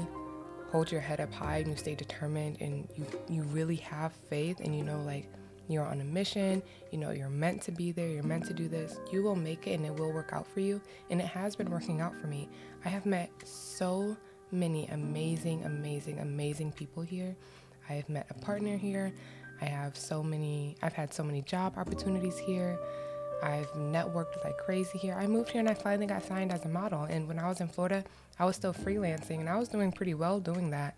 hold 0.72 0.92
your 0.92 1.02
head 1.02 1.20
up 1.20 1.34
high 1.34 1.58
and 1.58 1.68
you 1.68 1.76
stay 1.76 1.96
determined 1.96 2.58
and 2.60 2.88
you, 2.96 3.06
you 3.30 3.44
really 3.44 3.76
have 3.78 4.14
faith 4.30 4.60
and 4.60 4.76
you 4.76 4.84
know, 4.84 5.02
like, 5.04 5.30
you're 5.68 5.86
on 5.86 6.02
a 6.02 6.04
mission, 6.04 6.62
you 6.92 6.98
know, 6.98 7.12
you're 7.12 7.30
meant 7.30 7.62
to 7.64 7.72
be 7.72 7.92
there, 7.92 8.08
you're 8.08 8.24
meant 8.24 8.46
to 8.46 8.54
do 8.54 8.68
this, 8.68 9.00
you 9.12 9.22
will 9.24 9.36
make 9.36 9.68
it 9.68 9.74
and 9.74 9.86
it 9.86 9.94
will 9.94 10.12
work 10.12 10.32
out 10.34 10.48
for 10.48 10.60
you. 10.60 10.82
And 11.10 11.20
it 11.20 11.28
has 11.28 11.56
been 11.56 11.70
working 11.70 12.02
out 12.02 12.16
for 12.16 12.28
me. 12.28 12.50
I 12.86 12.90
have 12.90 13.06
met 13.06 13.30
so 13.44 14.16
many 14.52 14.88
amazing, 14.88 15.64
amazing, 15.66 16.20
amazing 16.20 16.72
people 16.72 17.04
here. 17.04 17.36
I 17.90 17.94
have 17.94 18.10
met 18.10 18.28
a 18.30 18.34
partner 18.34 18.78
here. 18.78 19.14
I 19.62 19.66
have 19.66 19.98
so 19.98 20.24
many, 20.24 20.76
I've 20.82 20.94
had 20.94 21.14
so 21.14 21.24
many 21.24 21.42
job 21.42 21.78
opportunities 21.78 22.38
here. 22.38 22.78
I've 23.42 23.72
networked 23.74 24.44
like 24.44 24.58
crazy 24.58 24.98
here. 24.98 25.14
I 25.14 25.28
moved 25.28 25.50
here 25.50 25.60
and 25.60 25.70
I 25.70 25.74
finally 25.74 26.08
got 26.08 26.24
signed 26.24 26.52
as 26.52 26.66
a 26.66 26.70
model. 26.70 27.04
And 27.04 27.28
when 27.28 27.40
I 27.40 27.48
was 27.48 27.62
in 27.62 27.68
Florida, 27.68 28.04
I 28.40 28.46
was 28.46 28.56
still 28.56 28.74
freelancing 28.74 29.40
and 29.40 29.50
I 29.50 29.58
was 29.58 29.70
doing 29.70 29.92
pretty 29.92 30.14
well 30.14 30.40
doing 30.40 30.72
that. 30.72 30.98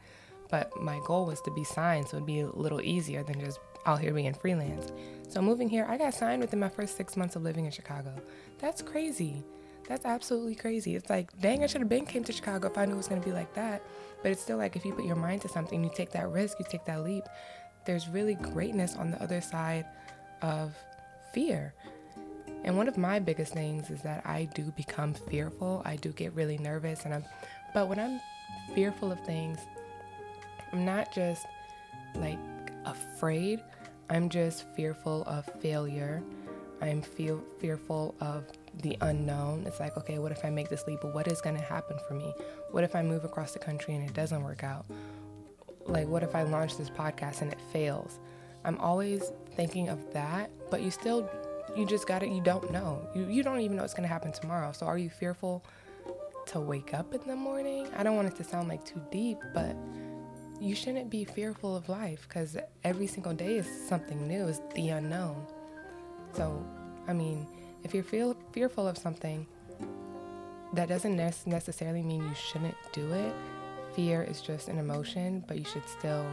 But 0.50 0.76
my 0.82 1.00
goal 1.06 1.26
was 1.26 1.42
to 1.42 1.52
be 1.52 1.64
signed 1.64 2.08
so 2.08 2.18
it'd 2.18 2.26
be 2.26 2.40
a 2.40 2.48
little 2.48 2.82
easier 2.82 3.24
than 3.24 3.40
just 3.40 3.60
out 3.86 4.00
here 4.00 4.14
being 4.14 4.34
freelance. 4.34 4.92
So 5.28 5.42
moving 5.42 5.70
here, 5.70 5.86
I 5.88 5.98
got 5.98 6.14
signed 6.14 6.42
within 6.42 6.60
my 6.60 6.70
first 6.70 6.98
six 6.98 7.16
months 7.16 7.36
of 7.36 7.44
living 7.44 7.66
in 7.66 7.72
Chicago. 7.72 8.14
That's 8.60 8.82
crazy. 8.82 9.44
That's 9.88 10.06
absolutely 10.06 10.56
crazy. 10.56 10.96
It's 10.96 11.10
like, 11.10 11.32
dang, 11.40 11.64
I 11.64 11.68
should 11.68 11.82
have 11.82 11.90
been 11.90 12.06
came 12.06 12.24
to 12.24 12.32
Chicago 12.32 12.68
if 12.68 12.78
I 12.78 12.86
knew 12.86 12.94
it 12.94 12.98
was 12.98 13.08
to 13.08 13.16
be 13.18 13.32
like 13.32 13.54
that. 13.54 13.82
But 14.22 14.32
it's 14.32 14.42
still 14.42 14.58
like 14.58 14.76
if 14.76 14.86
you 14.86 14.94
put 14.94 15.06
your 15.06 15.16
mind 15.16 15.42
to 15.42 15.50
something, 15.50 15.84
you 15.84 15.92
take 15.94 16.12
that 16.12 16.30
risk, 16.30 16.60
you 16.60 16.66
take 16.70 16.86
that 16.86 17.04
leap. 17.04 17.24
There's 17.86 18.08
really 18.08 18.36
greatness 18.36 18.96
on 18.96 19.12
the 19.12 19.22
other 19.22 19.42
side 19.42 19.86
of 20.42 20.76
fear. 21.34 21.74
And 22.64 22.76
one 22.76 22.88
of 22.88 22.98
my 22.98 23.20
biggest 23.20 23.54
things 23.54 23.90
is 23.90 24.02
that 24.02 24.26
I 24.26 24.46
do 24.54 24.72
become 24.76 25.14
fearful. 25.14 25.82
I 25.86 25.96
do 25.96 26.12
get 26.12 26.34
really 26.34 26.58
nervous 26.58 27.06
and 27.06 27.14
I'm 27.14 27.24
but 27.74 27.88
when 27.88 28.00
I'm 28.00 28.20
fearful 28.74 29.12
of 29.12 29.20
things, 29.22 29.60
I'm 30.74 30.86
not 30.86 31.14
just 31.14 31.46
like 32.16 32.40
afraid. 32.86 33.62
I'm 34.10 34.30
just 34.30 34.66
fearful 34.76 35.24
of 35.28 35.46
failure. 35.62 36.24
I'm 36.82 37.02
feel 37.02 37.44
fearful 37.60 38.16
of 38.22 38.46
the 38.82 38.98
unknown. 39.02 39.66
It's 39.68 39.80
like, 39.80 39.98
okay, 39.98 40.20
what 40.20 40.32
if 40.32 40.46
I 40.46 40.50
make 40.50 40.70
this 40.70 40.88
leap? 40.88 41.04
What 41.04 41.28
is 41.28 41.42
going 41.42 41.58
to 41.58 41.62
happen 41.62 41.98
for 42.08 42.14
me? 42.14 42.34
What 42.72 42.84
if 42.84 42.96
I 42.96 43.02
move 43.02 43.26
across 43.26 43.52
the 43.52 43.60
country 43.60 43.96
and 43.96 44.08
it 44.08 44.14
doesn't 44.14 44.44
work 44.44 44.64
out? 44.64 44.86
Like, 45.88 46.08
what 46.08 46.24
if 46.24 46.36
I 46.36 46.44
launch 46.44 46.78
this 46.78 46.90
podcast 46.90 47.42
and 47.42 47.52
it 47.52 47.60
fails? 47.74 48.20
I'm 48.64 48.78
always 48.78 49.32
thinking 49.56 49.90
of 49.90 50.14
that, 50.14 50.52
but 50.70 50.82
you 50.82 50.92
still, 50.92 51.30
you 51.76 51.86
just 51.86 52.08
got 52.08 52.24
it. 52.24 52.30
You 52.30 52.42
don't 52.42 52.72
know. 52.72 53.08
You, 53.16 53.26
you 53.26 53.44
don't 53.44 53.60
even 53.60 53.78
know 53.78 53.84
what's 53.84 53.94
going 53.94 54.08
to 54.08 54.14
happen 54.14 54.32
tomorrow. 54.32 54.72
So, 54.72 54.86
are 54.86 54.98
you 54.98 55.10
fearful 55.10 55.64
to 56.48 56.60
wake 56.60 56.94
up 56.94 57.14
in 57.14 57.22
the 57.28 57.36
morning? 57.36 57.88
I 57.96 58.04
don't 58.04 58.16
want 58.16 58.28
it 58.28 58.36
to 58.38 58.44
sound 58.44 58.68
like 58.70 58.86
too 58.86 59.02
deep, 59.12 59.38
but 59.54 59.76
you 60.60 60.76
shouldn't 60.76 61.10
be 61.10 61.24
fearful 61.24 61.76
of 61.76 61.88
life 61.90 62.26
because 62.28 62.58
every 62.84 63.08
single 63.08 63.34
day 63.34 63.58
is 63.58 63.68
something 63.88 64.28
new, 64.28 64.48
is 64.48 64.62
the 64.76 64.90
unknown. 64.90 65.46
So, 66.34 66.66
I 67.08 67.14
mean, 67.14 67.48
if 67.84 67.94
you're 67.94 68.04
feel, 68.04 68.36
fearful 68.52 68.88
of 68.88 68.98
something, 68.98 69.48
that 70.74 70.90
doesn't 70.90 71.16
necessarily 71.16 72.04
mean 72.04 72.24
you 72.24 72.36
shouldn't 72.36 72.76
do 72.94 73.12
it. 73.14 73.34
Fear 73.96 74.24
is 74.24 74.42
just 74.42 74.68
an 74.68 74.78
emotion, 74.78 75.44
but 75.48 75.58
you 75.58 75.66
should 75.66 75.88
still 75.88 76.26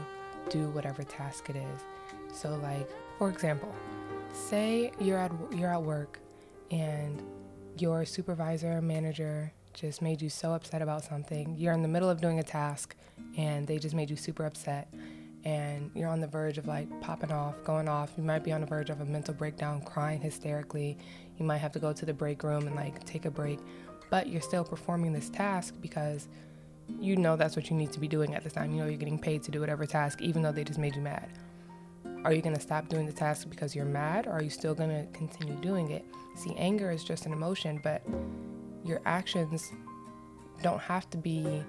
do 0.50 0.68
whatever 0.71 1.02
task 1.02 1.49
it 1.49 1.56
is. 1.56 1.80
So, 2.35 2.56
like, 2.62 2.88
for 3.18 3.30
example, 3.30 3.75
say 4.33 4.92
you're 5.00 5.18
at 5.18 5.33
you're 5.52 5.73
at 5.73 5.83
work 5.83 6.18
and 6.71 7.23
your 7.78 8.04
supervisor, 8.04 8.83
manager 8.83 9.52
just 9.76 10.00
made 10.00 10.23
you 10.23 10.30
so 10.30 10.54
upset 10.54 10.80
about 10.80 11.04
something. 11.04 11.54
You're 11.56 11.75
in 11.75 11.83
the 11.83 11.88
middle 11.88 12.09
of 12.09 12.21
doing 12.21 12.38
a 12.38 12.42
task 12.42 12.97
and 13.37 13.66
they 13.66 13.78
just 13.78 13.95
made 13.95 14.09
you 14.09 14.16
super 14.16 14.47
upset 14.47 14.92
and 15.45 15.90
you're 15.95 16.09
on 16.09 16.21
the 16.21 16.26
verge 16.26 16.59
of 16.59 16.66
like 16.66 16.88
popping 17.00 17.30
off, 17.30 17.62
going 17.62 17.87
off. 17.87 18.12
You 18.16 18.25
might 18.25 18.42
be 18.42 18.52
on 18.52 18.62
the 18.62 18.66
verge 18.66 18.90
of 18.90 19.00
a 19.00 19.04
mental 19.04 19.35
breakdown, 19.35 19.83
crying 19.83 20.21
hysterically. 20.21 20.97
You 21.38 21.45
might 21.45 21.59
have 21.59 21.73
to 21.73 21.78
go 21.78 21.92
to 21.92 22.06
the 22.06 22.14
break 22.14 22.42
room 22.42 22.66
and 22.66 22.75
like 22.75 23.04
take 23.04 23.26
a 23.26 23.30
break, 23.30 23.61
but 24.11 24.28
you're 24.28 24.40
still 24.40 24.64
performing 24.64 25.12
this 25.12 25.28
task 25.28 25.75
because 25.80 26.26
you 26.99 27.16
know 27.16 27.37
that's 27.37 27.54
what 27.54 27.68
you 27.68 27.76
need 27.76 27.92
to 27.92 28.00
be 28.00 28.09
doing 28.09 28.35
at 28.35 28.42
this 28.42 28.54
time. 28.54 28.73
You 28.73 28.80
know 28.80 28.88
you're 28.88 28.97
getting 28.97 29.18
paid 29.18 29.42
to 29.45 29.50
do 29.50 29.61
whatever 29.61 29.85
task, 29.87 30.23
even 30.23 30.42
though 30.42 30.52
they 30.52 30.64
just 30.64 30.78
made 30.78 30.97
you 30.97 31.02
mad. 31.02 31.28
Are 32.25 32.33
you 32.33 32.42
going 32.42 32.56
to 32.56 32.61
stop 32.61 32.88
doing 32.88 33.06
the 33.06 33.12
task 33.12 33.49
because 33.50 33.76
you're 33.76 33.85
mad, 33.85 34.26
or 34.26 34.33
are 34.33 34.42
you 34.42 34.50
still 34.50 34.75
going 34.75 34.90
to 34.90 35.06
continue 35.16 35.54
doing 35.61 35.90
it? 35.90 36.04
See, 36.35 36.54
anger 36.56 36.90
is 36.90 37.04
just 37.04 37.26
an 37.26 37.33
emotion, 37.33 37.78
but 37.85 38.02
your 38.86 39.00
actions 39.04 39.72
don't 40.62 40.80
have 40.80 41.08
to 41.10 41.18
be 41.18 41.62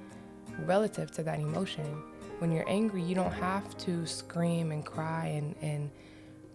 relative 0.65 1.11
to 1.11 1.23
that 1.23 1.39
emotion. 1.39 1.85
When 2.39 2.51
you're 2.51 2.69
angry, 2.69 3.01
you 3.01 3.15
don't 3.15 3.31
have 3.31 3.77
to 3.79 4.05
scream 4.05 4.71
and 4.71 4.85
cry 4.85 5.27
and, 5.27 5.55
and 5.61 5.89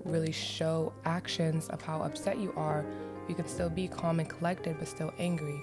really 0.04 0.32
show 0.32 0.92
actions 1.04 1.68
of 1.68 1.82
how 1.82 2.02
upset 2.02 2.38
you 2.38 2.52
are. 2.56 2.84
You 3.28 3.34
can 3.34 3.46
still 3.46 3.70
be 3.70 3.88
calm 3.88 4.20
and 4.20 4.28
collected, 4.28 4.76
but 4.78 4.88
still 4.88 5.12
angry. 5.18 5.60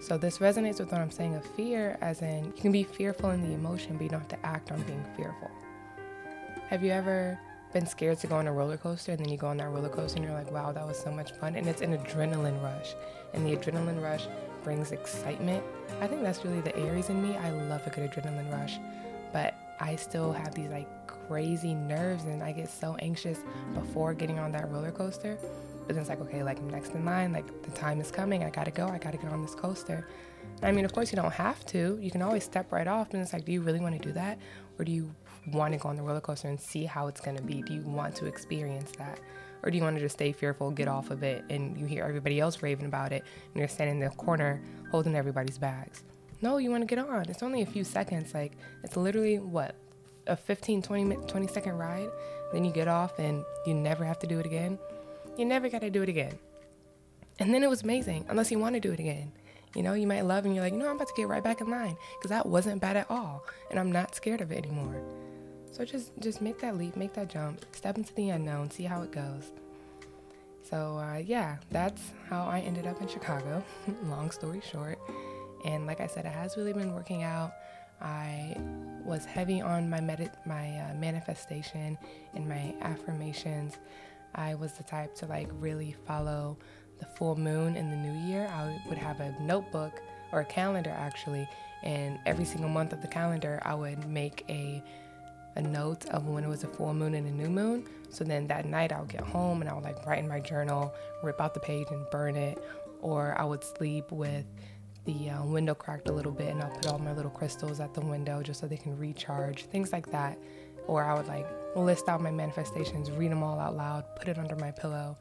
So, 0.00 0.18
this 0.18 0.38
resonates 0.38 0.78
with 0.78 0.92
what 0.92 1.00
I'm 1.00 1.10
saying 1.10 1.34
of 1.34 1.44
fear, 1.44 1.96
as 2.00 2.20
in 2.20 2.44
you 2.44 2.52
can 2.52 2.70
be 2.70 2.84
fearful 2.84 3.30
in 3.30 3.40
the 3.40 3.54
emotion, 3.54 3.96
but 3.96 4.04
you 4.04 4.10
don't 4.10 4.20
have 4.20 4.28
to 4.28 4.46
act 4.46 4.70
on 4.70 4.82
being 4.82 5.04
fearful. 5.16 5.50
Have 6.68 6.82
you 6.82 6.92
ever 6.92 7.38
been 7.76 7.86
scared 7.86 8.18
to 8.18 8.26
go 8.26 8.36
on 8.36 8.46
a 8.46 8.52
roller 8.52 8.78
coaster 8.78 9.12
and 9.12 9.20
then 9.20 9.28
you 9.28 9.36
go 9.36 9.48
on 9.48 9.58
that 9.58 9.68
roller 9.68 9.90
coaster 9.90 10.16
and 10.16 10.24
you're 10.24 10.32
like, 10.32 10.50
wow, 10.50 10.72
that 10.72 10.86
was 10.86 10.98
so 10.98 11.12
much 11.12 11.32
fun? 11.32 11.54
And 11.56 11.68
it's 11.68 11.82
an 11.82 11.94
adrenaline 11.94 12.62
rush. 12.62 12.94
And 13.34 13.44
the 13.44 13.54
adrenaline 13.54 14.02
rush 14.02 14.28
brings 14.64 14.92
excitement. 14.92 15.62
I 16.00 16.06
think 16.06 16.22
that's 16.22 16.42
really 16.42 16.62
the 16.62 16.74
Aries 16.74 17.10
in 17.10 17.22
me. 17.22 17.36
I 17.36 17.50
love 17.50 17.86
a 17.86 17.90
good 17.90 18.10
adrenaline 18.10 18.50
rush, 18.50 18.78
but 19.30 19.54
I 19.78 19.94
still 19.96 20.32
have 20.32 20.54
these 20.54 20.70
like 20.70 20.88
crazy 21.06 21.74
nerves 21.74 22.24
and 22.24 22.42
I 22.42 22.52
get 22.52 22.70
so 22.70 22.96
anxious 23.00 23.40
before 23.74 24.14
getting 24.14 24.38
on 24.38 24.52
that 24.52 24.70
roller 24.70 24.90
coaster. 24.90 25.36
But 25.86 25.88
then 25.88 25.98
it's 25.98 26.08
like, 26.08 26.22
okay, 26.22 26.42
like 26.42 26.58
I'm 26.58 26.70
next 26.70 26.94
in 26.94 27.04
line, 27.04 27.34
like 27.34 27.62
the 27.62 27.72
time 27.72 28.00
is 28.00 28.10
coming, 28.10 28.42
I 28.42 28.48
gotta 28.48 28.70
go, 28.70 28.88
I 28.88 28.96
gotta 28.96 29.18
get 29.18 29.30
on 29.30 29.42
this 29.42 29.54
coaster. 29.54 30.08
I 30.62 30.72
mean, 30.72 30.86
of 30.86 30.94
course, 30.94 31.12
you 31.12 31.16
don't 31.16 31.32
have 31.32 31.66
to. 31.66 31.98
You 32.00 32.10
can 32.10 32.22
always 32.22 32.44
step 32.44 32.72
right 32.72 32.86
off, 32.86 33.12
and 33.12 33.22
it's 33.22 33.34
like, 33.34 33.44
do 33.44 33.52
you 33.52 33.60
really 33.60 33.80
want 33.80 34.00
to 34.00 34.08
do 34.08 34.12
that? 34.12 34.38
Or 34.78 34.84
do 34.86 34.92
you 34.92 35.14
want 35.48 35.72
to 35.72 35.78
go 35.78 35.88
on 35.88 35.96
the 35.96 36.02
roller 36.02 36.20
coaster 36.20 36.48
and 36.48 36.60
see 36.60 36.84
how 36.84 37.06
it's 37.06 37.20
gonna 37.20 37.42
be? 37.42 37.62
Do 37.62 37.74
you 37.74 37.82
want 37.82 38.14
to 38.16 38.26
experience 38.26 38.92
that? 38.98 39.20
Or 39.62 39.70
do 39.70 39.76
you 39.76 39.82
want 39.82 39.96
to 39.96 40.00
just 40.00 40.14
stay 40.14 40.32
fearful, 40.32 40.70
get 40.70 40.86
off 40.86 41.10
of 41.10 41.22
it, 41.22 41.44
and 41.50 41.76
you 41.76 41.86
hear 41.86 42.04
everybody 42.04 42.38
else 42.38 42.62
raving 42.62 42.86
about 42.86 43.12
it, 43.12 43.24
and 43.52 43.56
you're 43.58 43.68
standing 43.68 44.00
in 44.00 44.08
the 44.08 44.14
corner 44.14 44.62
holding 44.90 45.16
everybody's 45.16 45.58
bags? 45.58 46.04
No, 46.42 46.58
you 46.58 46.70
want 46.70 46.82
to 46.82 46.86
get 46.86 47.04
on. 47.04 47.28
It's 47.28 47.42
only 47.42 47.62
a 47.62 47.66
few 47.66 47.82
seconds. 47.82 48.34
Like, 48.34 48.52
it's 48.84 48.96
literally 48.96 49.38
what, 49.38 49.74
a 50.26 50.36
15, 50.36 50.82
20, 50.82 51.16
20 51.26 51.46
second 51.48 51.78
ride? 51.78 52.08
Then 52.52 52.64
you 52.64 52.70
get 52.70 52.88
off 52.88 53.18
and 53.18 53.44
you 53.66 53.74
never 53.74 54.04
have 54.04 54.18
to 54.20 54.26
do 54.26 54.38
it 54.38 54.46
again. 54.46 54.78
You 55.36 55.44
never 55.44 55.68
got 55.68 55.80
to 55.80 55.90
do 55.90 56.02
it 56.02 56.08
again. 56.08 56.38
And 57.38 57.52
then 57.52 57.62
it 57.62 57.68
was 57.68 57.82
amazing, 57.82 58.24
unless 58.28 58.50
you 58.50 58.58
want 58.58 58.74
to 58.74 58.80
do 58.80 58.92
it 58.92 59.00
again. 59.00 59.32
You 59.74 59.82
know, 59.82 59.94
you 59.94 60.06
might 60.06 60.22
love 60.22 60.46
and 60.46 60.54
you're 60.54 60.64
like, 60.64 60.72
you 60.72 60.78
know, 60.78 60.88
I'm 60.88 60.96
about 60.96 61.08
to 61.08 61.14
get 61.16 61.28
right 61.28 61.42
back 61.42 61.60
in 61.60 61.68
line 61.68 61.96
because 62.16 62.30
that 62.30 62.46
wasn't 62.46 62.80
bad 62.80 62.96
at 62.96 63.10
all. 63.10 63.44
And 63.70 63.78
I'm 63.78 63.92
not 63.92 64.14
scared 64.14 64.40
of 64.40 64.52
it 64.52 64.64
anymore. 64.64 65.02
So 65.70 65.84
just 65.84 66.12
just 66.20 66.40
make 66.40 66.58
that 66.60 66.76
leap, 66.76 66.96
make 66.96 67.12
that 67.14 67.28
jump, 67.28 67.64
step 67.72 67.98
into 67.98 68.14
the 68.14 68.30
unknown, 68.30 68.70
see 68.70 68.84
how 68.84 69.02
it 69.02 69.12
goes. 69.12 69.50
So 70.62 70.98
uh, 70.98 71.18
yeah, 71.18 71.58
that's 71.70 72.02
how 72.28 72.46
I 72.46 72.60
ended 72.60 72.86
up 72.86 73.00
in 73.00 73.08
Chicago. 73.08 73.62
Long 74.04 74.30
story 74.30 74.62
short, 74.68 74.98
and 75.64 75.86
like 75.86 76.00
I 76.00 76.06
said, 76.06 76.24
it 76.24 76.32
has 76.32 76.56
really 76.56 76.72
been 76.72 76.92
working 76.92 77.22
out. 77.22 77.52
I 78.00 78.56
was 79.04 79.24
heavy 79.24 79.60
on 79.60 79.88
my 79.88 80.00
med- 80.00 80.36
my 80.44 80.78
uh, 80.78 80.94
manifestation 80.94 81.96
and 82.34 82.48
my 82.48 82.74
affirmations. 82.80 83.76
I 84.34 84.54
was 84.54 84.72
the 84.72 84.82
type 84.82 85.14
to 85.16 85.26
like 85.26 85.48
really 85.52 85.94
follow 86.06 86.58
the 86.98 87.06
full 87.06 87.36
moon 87.36 87.76
in 87.76 87.90
the 87.90 87.96
new 87.96 88.26
year. 88.26 88.48
I 88.48 88.80
would 88.88 88.98
have 88.98 89.20
a 89.20 89.34
notebook 89.40 90.00
or 90.32 90.40
a 90.40 90.44
calendar 90.44 90.94
actually, 90.96 91.48
and 91.82 92.18
every 92.26 92.44
single 92.44 92.68
month 92.70 92.92
of 92.92 93.02
the 93.02 93.08
calendar, 93.08 93.60
I 93.64 93.74
would 93.74 94.06
make 94.08 94.44
a 94.48 94.82
a 95.56 95.62
note 95.62 96.06
of 96.10 96.26
when 96.26 96.44
it 96.44 96.48
was 96.48 96.64
a 96.64 96.68
full 96.68 96.94
moon 96.94 97.14
and 97.14 97.26
a 97.26 97.30
new 97.30 97.48
moon. 97.48 97.84
So 98.10 98.24
then 98.24 98.46
that 98.48 98.66
night 98.66 98.92
I 98.92 99.00
would 99.00 99.08
get 99.08 99.22
home 99.22 99.60
and 99.60 99.68
I 99.68 99.74
would 99.74 99.84
like 99.84 100.06
write 100.06 100.20
in 100.20 100.28
my 100.28 100.40
journal, 100.40 100.94
rip 101.22 101.40
out 101.40 101.54
the 101.54 101.60
page 101.60 101.88
and 101.90 102.08
burn 102.10 102.36
it, 102.36 102.58
or 103.00 103.34
I 103.38 103.44
would 103.44 103.64
sleep 103.64 104.12
with 104.12 104.44
the 105.04 105.30
uh, 105.30 105.44
window 105.44 105.74
cracked 105.74 106.08
a 106.08 106.12
little 106.12 106.32
bit 106.32 106.48
and 106.48 106.62
I'll 106.62 106.70
put 106.70 106.86
all 106.88 106.98
my 106.98 107.12
little 107.12 107.30
crystals 107.30 107.80
at 107.80 107.94
the 107.94 108.00
window 108.00 108.42
just 108.42 108.60
so 108.60 108.66
they 108.66 108.76
can 108.76 108.96
recharge, 108.98 109.64
things 109.64 109.92
like 109.92 110.10
that. 110.10 110.38
Or 110.86 111.04
I 111.04 111.14
would 111.14 111.26
like 111.26 111.46
list 111.74 112.08
out 112.08 112.20
my 112.20 112.30
manifestations, 112.30 113.10
read 113.10 113.30
them 113.30 113.42
all 113.42 113.58
out 113.58 113.76
loud, 113.76 114.04
put 114.16 114.28
it 114.28 114.38
under 114.38 114.56
my 114.56 114.70
pillow. 114.70 115.16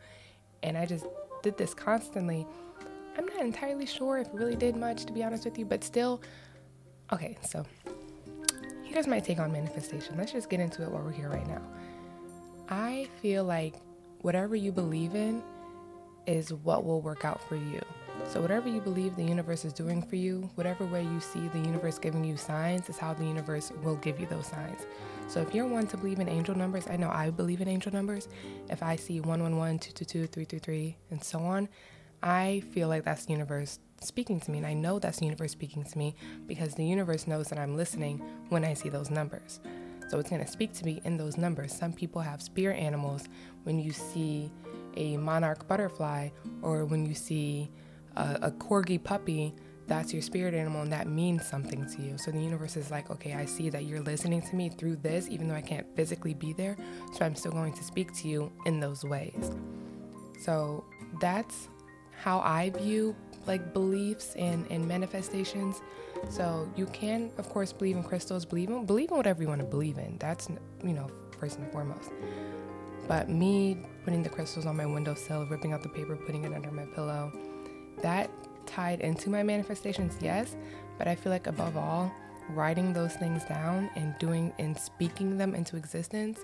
And 0.64 0.78
I 0.78 0.86
just 0.86 1.06
did 1.44 1.58
this 1.58 1.74
constantly. 1.74 2.46
I'm 3.18 3.26
not 3.26 3.42
entirely 3.42 3.86
sure 3.86 4.18
if 4.18 4.28
it 4.28 4.34
really 4.34 4.56
did 4.56 4.76
much, 4.76 5.06
to 5.06 5.14
be 5.14 5.24
honest 5.24 5.46
with 5.46 5.58
you, 5.58 5.66
but 5.66 5.84
still, 5.84 6.22
okay, 7.14 7.38
so 7.48 7.66
here's 8.96 9.08
my 9.08 9.20
take 9.20 9.40
on 9.40 9.52
manifestation. 9.52 10.18
Let's 10.18 10.32
just 10.32 10.50
get 10.50 10.62
into 10.62 10.82
it 10.82 10.90
while 10.90 11.04
we're 11.04 11.12
here 11.12 11.28
right 11.28 11.46
now. 11.50 11.62
I 12.70 13.10
feel 13.22 13.44
like 13.44 13.76
whatever 14.22 14.56
you 14.56 14.72
believe 14.72 15.16
in 15.16 15.44
is 16.28 16.54
what 16.54 16.86
will 16.86 17.02
work 17.02 17.26
out 17.26 17.46
for 17.50 17.58
you. 17.58 17.82
So, 18.30 18.40
whatever 18.40 18.70
you 18.70 18.80
believe 18.80 19.18
the 19.18 19.24
universe 19.24 19.66
is 19.66 19.74
doing 19.74 20.02
for 20.02 20.16
you, 20.16 20.50
whatever 20.56 20.86
way 20.86 21.04
you 21.04 21.20
see 21.20 21.50
the 21.50 21.60
universe 21.60 22.00
giving 22.00 22.24
you 22.24 22.38
signs, 22.38 22.88
is 22.88 22.98
how 22.98 23.14
the 23.14 23.26
universe 23.26 23.74
will 23.84 23.98
give 23.98 24.18
you 24.18 24.28
those 24.28 24.48
signs. 24.48 24.88
So, 25.28 25.42
if 25.42 25.54
you're 25.54 25.68
one 25.68 25.88
to 25.88 25.98
believe 25.98 26.20
in 26.20 26.30
angel 26.30 26.56
numbers, 26.56 26.88
I 26.90 26.96
know 26.96 27.10
I 27.10 27.32
believe 27.32 27.60
in 27.60 27.68
angel 27.68 27.92
numbers. 27.92 28.30
If 28.70 28.82
I 28.82 28.96
see 28.96 29.20
111, 29.20 29.80
222, 29.80 30.28
333, 30.28 30.96
and 31.12 31.22
so 31.22 31.40
on, 31.40 31.68
I 32.26 32.64
feel 32.72 32.88
like 32.88 33.04
that's 33.06 33.26
the 33.26 33.34
universe 33.34 33.78
speaking 34.02 34.40
to 34.40 34.52
me. 34.52 34.58
And 34.58 34.68
I 34.68 34.74
know 34.74 34.98
that's 34.98 35.20
the 35.20 35.26
universe 35.26 35.52
speaking 35.52 35.84
to 35.84 35.98
me 35.98 36.16
because 36.48 36.74
the 36.74 36.84
universe 36.84 37.28
knows 37.28 37.50
that 37.50 37.60
I'm 37.60 37.78
listening 37.78 38.18
when 38.50 38.66
I 38.66 38.74
see 38.74 38.90
those 38.90 39.12
numbers. 39.12 39.60
So 40.10 40.18
it's 40.18 40.30
going 40.30 40.44
to 40.44 40.52
speak 40.52 40.74
to 40.74 40.86
me 40.86 41.02
in 41.06 41.18
those 41.18 41.38
numbers. 41.38 41.72
Some 41.72 41.94
people 41.94 42.22
have 42.22 42.42
spirit 42.42 42.80
animals 42.80 43.26
when 43.64 43.78
you 43.80 43.92
see 43.92 44.52
a 44.98 45.18
monarch 45.18 45.68
butterfly 45.68 46.30
or 46.64 46.86
when 46.86 47.06
you 47.06 47.14
see 47.14 47.70
a, 48.16 48.40
a 48.42 48.52
corgi 48.52 49.02
puppy. 49.02 49.54
That's 49.88 50.12
your 50.12 50.24
spirit 50.24 50.56
animal, 50.56 50.82
and 50.82 50.92
that 50.92 51.08
means 51.08 51.46
something 51.46 51.86
to 51.96 52.02
you. 52.02 52.18
So 52.18 52.32
the 52.32 52.40
universe 52.40 52.76
is 52.76 52.90
like, 52.90 53.12
okay, 53.12 53.36
I 53.36 53.46
see 53.46 53.70
that 53.70 53.86
you're 53.86 54.02
listening 54.02 54.42
to 54.42 54.56
me 54.56 54.70
through 54.70 54.96
this, 54.96 55.28
even 55.30 55.48
though 55.48 55.54
I 55.54 55.62
can't 55.62 55.86
physically 55.96 56.34
be 56.34 56.54
there. 56.54 56.76
So 57.14 57.24
I'm 57.24 57.36
still 57.36 57.52
going 57.52 57.74
to 57.74 57.84
speak 57.84 58.12
to 58.16 58.28
you 58.28 58.52
in 58.66 58.80
those 58.80 59.04
ways. 59.04 59.52
So 60.40 60.86
that's 61.22 61.70
how 62.26 62.40
I 62.40 62.72
view 62.72 63.16
like 63.46 63.72
beliefs 63.72 64.34
and, 64.36 64.66
and 64.72 64.88
manifestations. 64.88 65.80
So 66.28 66.68
you 66.76 66.88
can, 66.88 67.30
of 67.38 67.48
course, 67.50 67.72
believe 67.72 67.98
in 67.98 68.04
crystals, 68.04 68.46
believe 68.46 68.70
in 68.70 68.84
believe 68.88 69.12
in 69.12 69.18
whatever 69.18 69.44
you 69.44 69.48
want 69.48 69.62
to 69.62 69.68
believe 69.68 70.00
in. 70.00 70.18
That's 70.18 70.50
you 70.84 70.94
know 70.94 71.08
first 71.40 71.60
and 71.60 71.72
foremost. 71.72 72.10
But 73.08 73.30
me 73.30 73.78
putting 74.04 74.24
the 74.24 74.30
crystals 74.30 74.66
on 74.66 74.76
my 74.76 74.88
windowsill, 74.88 75.46
ripping 75.46 75.72
out 75.72 75.84
the 75.84 75.90
paper, 75.90 76.16
putting 76.16 76.44
it 76.46 76.52
under 76.52 76.72
my 76.72 76.86
pillow, 76.96 77.32
that 78.02 78.32
tied 78.66 79.02
into 79.02 79.30
my 79.30 79.44
manifestations, 79.44 80.18
yes. 80.20 80.56
But 80.98 81.08
I 81.08 81.14
feel 81.14 81.32
like 81.32 81.46
above 81.46 81.78
all, 81.78 82.12
writing 82.50 82.92
those 82.92 83.14
things 83.14 83.46
down 83.46 83.92
and 83.96 84.16
doing 84.18 84.52
and 84.58 84.76
speaking 84.76 85.38
them 85.38 85.54
into 85.54 85.78
existence 85.78 86.40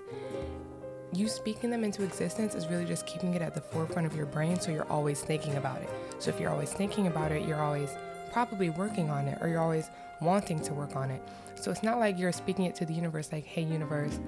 you 1.12 1.28
speaking 1.28 1.70
them 1.70 1.84
into 1.84 2.02
existence 2.02 2.54
is 2.54 2.66
really 2.66 2.86
just 2.86 3.06
keeping 3.06 3.34
it 3.34 3.42
at 3.42 3.54
the 3.54 3.60
forefront 3.60 4.06
of 4.06 4.16
your 4.16 4.26
brain 4.26 4.58
so 4.58 4.70
you're 4.70 4.90
always 4.90 5.20
thinking 5.20 5.56
about 5.56 5.80
it. 5.82 5.90
So 6.18 6.30
if 6.30 6.40
you're 6.40 6.50
always 6.50 6.72
thinking 6.72 7.06
about 7.06 7.32
it, 7.32 7.46
you're 7.46 7.62
always 7.62 7.90
probably 8.32 8.70
working 8.70 9.10
on 9.10 9.28
it 9.28 9.38
or 9.42 9.48
you're 9.48 9.60
always 9.60 9.90
wanting 10.20 10.60
to 10.60 10.72
work 10.72 10.96
on 10.96 11.10
it. 11.10 11.22
So 11.54 11.70
it's 11.70 11.82
not 11.82 11.98
like 11.98 12.18
you're 12.18 12.32
speaking 12.32 12.64
it 12.64 12.74
to 12.76 12.86
the 12.86 12.94
universe 12.94 13.30
like, 13.30 13.44
hey, 13.44 13.62
universe, 13.62 14.18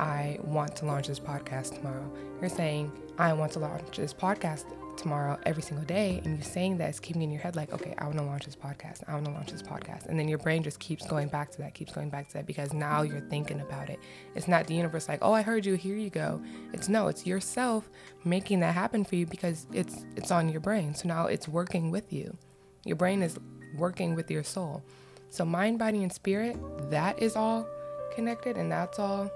I 0.00 0.38
want 0.42 0.74
to 0.76 0.86
launch 0.86 1.08
this 1.08 1.20
podcast 1.20 1.76
tomorrow. 1.76 2.10
You're 2.40 2.50
saying, 2.50 2.90
I 3.18 3.32
want 3.32 3.52
to 3.52 3.58
launch 3.58 3.96
this 3.96 4.14
podcast 4.14 4.64
tomorrow 4.96 5.38
every 5.44 5.62
single 5.62 5.84
day 5.84 6.20
and 6.24 6.36
you 6.36 6.42
saying 6.42 6.76
that 6.78 6.90
is 6.90 7.00
keeping 7.00 7.22
in 7.22 7.30
your 7.30 7.40
head 7.40 7.56
like 7.56 7.72
okay 7.72 7.94
i 7.98 8.04
want 8.04 8.16
to 8.16 8.22
launch 8.22 8.44
this 8.44 8.56
podcast 8.56 9.02
i 9.08 9.14
want 9.14 9.24
to 9.24 9.30
launch 9.30 9.50
this 9.50 9.62
podcast 9.62 10.06
and 10.06 10.18
then 10.18 10.28
your 10.28 10.38
brain 10.38 10.62
just 10.62 10.78
keeps 10.80 11.06
going 11.06 11.28
back 11.28 11.50
to 11.50 11.58
that 11.58 11.74
keeps 11.74 11.92
going 11.92 12.08
back 12.08 12.28
to 12.28 12.34
that 12.34 12.46
because 12.46 12.72
now 12.72 13.02
you're 13.02 13.20
thinking 13.20 13.60
about 13.60 13.90
it. 13.90 13.98
It's 14.34 14.48
not 14.48 14.66
the 14.66 14.74
universe 14.74 15.08
like 15.08 15.20
oh 15.22 15.32
i 15.32 15.42
heard 15.42 15.66
you 15.66 15.74
here 15.74 15.96
you 15.96 16.10
go. 16.10 16.42
It's 16.72 16.88
no 16.88 17.08
it's 17.08 17.26
yourself 17.26 17.88
making 18.24 18.60
that 18.60 18.74
happen 18.74 19.04
for 19.04 19.16
you 19.16 19.26
because 19.26 19.66
it's 19.72 20.04
it's 20.16 20.30
on 20.30 20.48
your 20.48 20.60
brain. 20.60 20.94
So 20.94 21.08
now 21.08 21.26
it's 21.26 21.48
working 21.48 21.90
with 21.90 22.12
you. 22.12 22.36
Your 22.84 22.96
brain 22.96 23.22
is 23.22 23.38
working 23.76 24.14
with 24.14 24.30
your 24.30 24.44
soul. 24.44 24.82
So 25.30 25.44
mind 25.44 25.78
body 25.78 26.02
and 26.02 26.12
spirit 26.12 26.56
that 26.90 27.20
is 27.20 27.36
all 27.36 27.66
connected 28.14 28.56
and 28.56 28.70
that's 28.70 28.98
all 28.98 29.30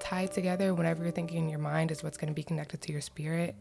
tied 0.00 0.32
together 0.32 0.74
whenever 0.74 1.02
you're 1.04 1.12
thinking 1.12 1.38
in 1.38 1.48
your 1.48 1.60
mind 1.60 1.90
is 1.90 2.02
what's 2.02 2.16
going 2.16 2.28
to 2.28 2.34
be 2.34 2.42
connected 2.42 2.80
to 2.82 2.92
your 2.92 3.00
spirit 3.00 3.54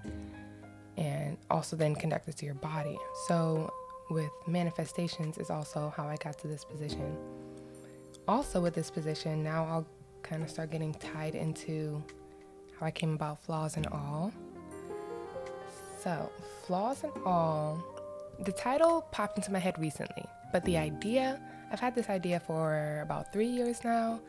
and 0.98 1.38
also 1.50 1.76
then 1.76 1.96
connected 1.96 2.38
to 2.38 2.46
your 2.46 2.56
body. 2.56 2.98
So, 3.28 3.72
with 4.10 4.32
manifestations, 4.48 5.38
is 5.38 5.50
also 5.50 5.94
how 5.96 6.08
I 6.08 6.18
got 6.18 6.38
to 6.40 6.48
this 6.48 6.64
position. 6.64 7.18
Also, 8.28 8.62
with 8.62 8.74
this 8.74 8.92
position, 8.92 9.44
now 9.44 9.66
I'll 9.66 9.88
kind 10.22 10.44
of 10.44 10.50
start 10.50 10.72
getting 10.72 10.94
tied 10.94 11.36
into 11.36 12.02
how 12.80 12.86
I 12.86 12.92
came 12.92 13.14
about 13.14 13.44
flaws 13.44 13.76
and 13.78 13.88
all. 13.88 14.32
So, 16.02 16.32
flaws 16.66 17.04
and 17.04 17.14
all, 17.26 17.84
the 18.40 18.52
title 18.52 19.06
popped 19.12 19.38
into 19.38 19.52
my 19.52 19.60
head 19.60 19.78
recently, 19.80 20.26
but 20.52 20.64
the 20.66 20.78
idea, 20.78 21.42
I've 21.72 21.80
had 21.80 21.96
this 21.96 22.10
idea 22.10 22.40
for 22.40 23.00
about 23.02 23.32
three 23.32 23.48
years 23.48 23.84
now. 23.84 24.20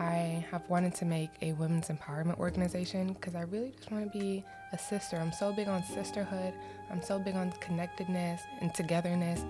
I 0.00 0.44
have 0.50 0.68
wanted 0.70 0.94
to 0.96 1.04
make 1.04 1.30
a 1.42 1.52
women's 1.52 1.88
empowerment 1.88 2.38
organization 2.38 3.12
because 3.12 3.34
I 3.34 3.42
really 3.42 3.72
just 3.76 3.90
want 3.92 4.10
to 4.10 4.18
be 4.18 4.42
a 4.72 4.78
sister. 4.78 5.16
I'm 5.16 5.30
so 5.30 5.52
big 5.52 5.68
on 5.68 5.84
sisterhood. 5.84 6.54
I'm 6.90 7.02
so 7.02 7.18
big 7.18 7.36
on 7.36 7.52
connectedness 7.60 8.40
and 8.62 8.72
togetherness. 8.72 9.44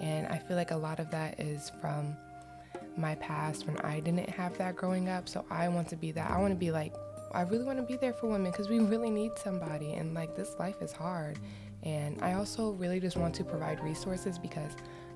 And 0.00 0.28
I 0.28 0.38
feel 0.38 0.56
like 0.56 0.70
a 0.70 0.76
lot 0.76 1.00
of 1.00 1.10
that 1.10 1.40
is 1.40 1.72
from 1.80 2.16
my 2.96 3.16
past 3.16 3.66
when 3.66 3.78
I 3.78 3.98
didn't 3.98 4.30
have 4.30 4.56
that 4.58 4.76
growing 4.76 5.08
up. 5.08 5.28
So 5.28 5.44
I 5.50 5.66
want 5.68 5.88
to 5.88 5.96
be 5.96 6.12
that. 6.12 6.30
I 6.30 6.38
want 6.38 6.52
to 6.52 6.58
be 6.58 6.70
like, 6.70 6.94
I 7.32 7.42
really 7.42 7.64
want 7.64 7.78
to 7.78 7.84
be 7.84 7.96
there 7.96 8.12
for 8.12 8.28
women 8.28 8.52
because 8.52 8.68
we 8.68 8.78
really 8.78 9.10
need 9.10 9.32
somebody. 9.42 9.94
And 9.94 10.14
like, 10.14 10.36
this 10.36 10.54
life 10.60 10.80
is 10.80 10.92
hard. 10.92 11.40
And 11.82 12.22
I 12.22 12.34
also 12.34 12.70
really 12.70 13.00
just 13.00 13.16
want 13.16 13.34
to 13.34 13.44
provide 13.44 13.82
resources 13.82 14.38
because 14.38 14.72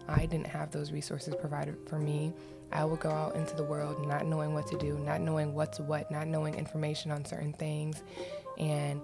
I 0.09 0.26
didn't 0.26 0.49
have 0.49 0.73
those 0.73 0.90
resources 0.90 1.37
provided 1.37 1.76
for 1.87 2.00
me. 2.00 2.32
I 2.73 2.85
would 2.85 3.00
go 3.00 3.11
out 3.11 3.35
into 3.35 3.57
the 3.57 3.65
world 3.65 4.07
not 4.07 4.27
knowing 4.27 4.55
what 4.55 4.67
to 4.69 4.79
do, 4.79 4.99
not 4.99 5.21
knowing 5.21 5.55
what's 5.55 5.81
what, 5.81 6.11
not 6.11 6.29
knowing 6.29 6.54
information 6.54 7.11
on 7.11 7.25
certain 7.25 7.52
things. 7.52 8.02
And 8.59 9.00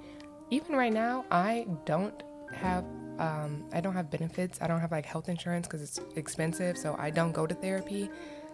even 0.51 0.77
right 0.77 0.93
now, 0.93 1.25
I 1.31 1.67
don't 1.85 2.23
have 2.53 2.85
um, 3.19 3.65
I 3.73 3.81
don't 3.81 3.95
have 3.95 4.11
benefits. 4.11 4.61
I 4.61 4.67
don't 4.67 4.81
have 4.81 4.93
like 4.93 5.07
health 5.07 5.29
insurance 5.29 5.67
because 5.67 5.83
it's 5.83 6.01
expensive. 6.17 6.77
So 6.77 6.95
I 6.99 7.11
don't 7.11 7.33
go 7.33 7.47
to 7.47 7.55
therapy. 7.55 8.11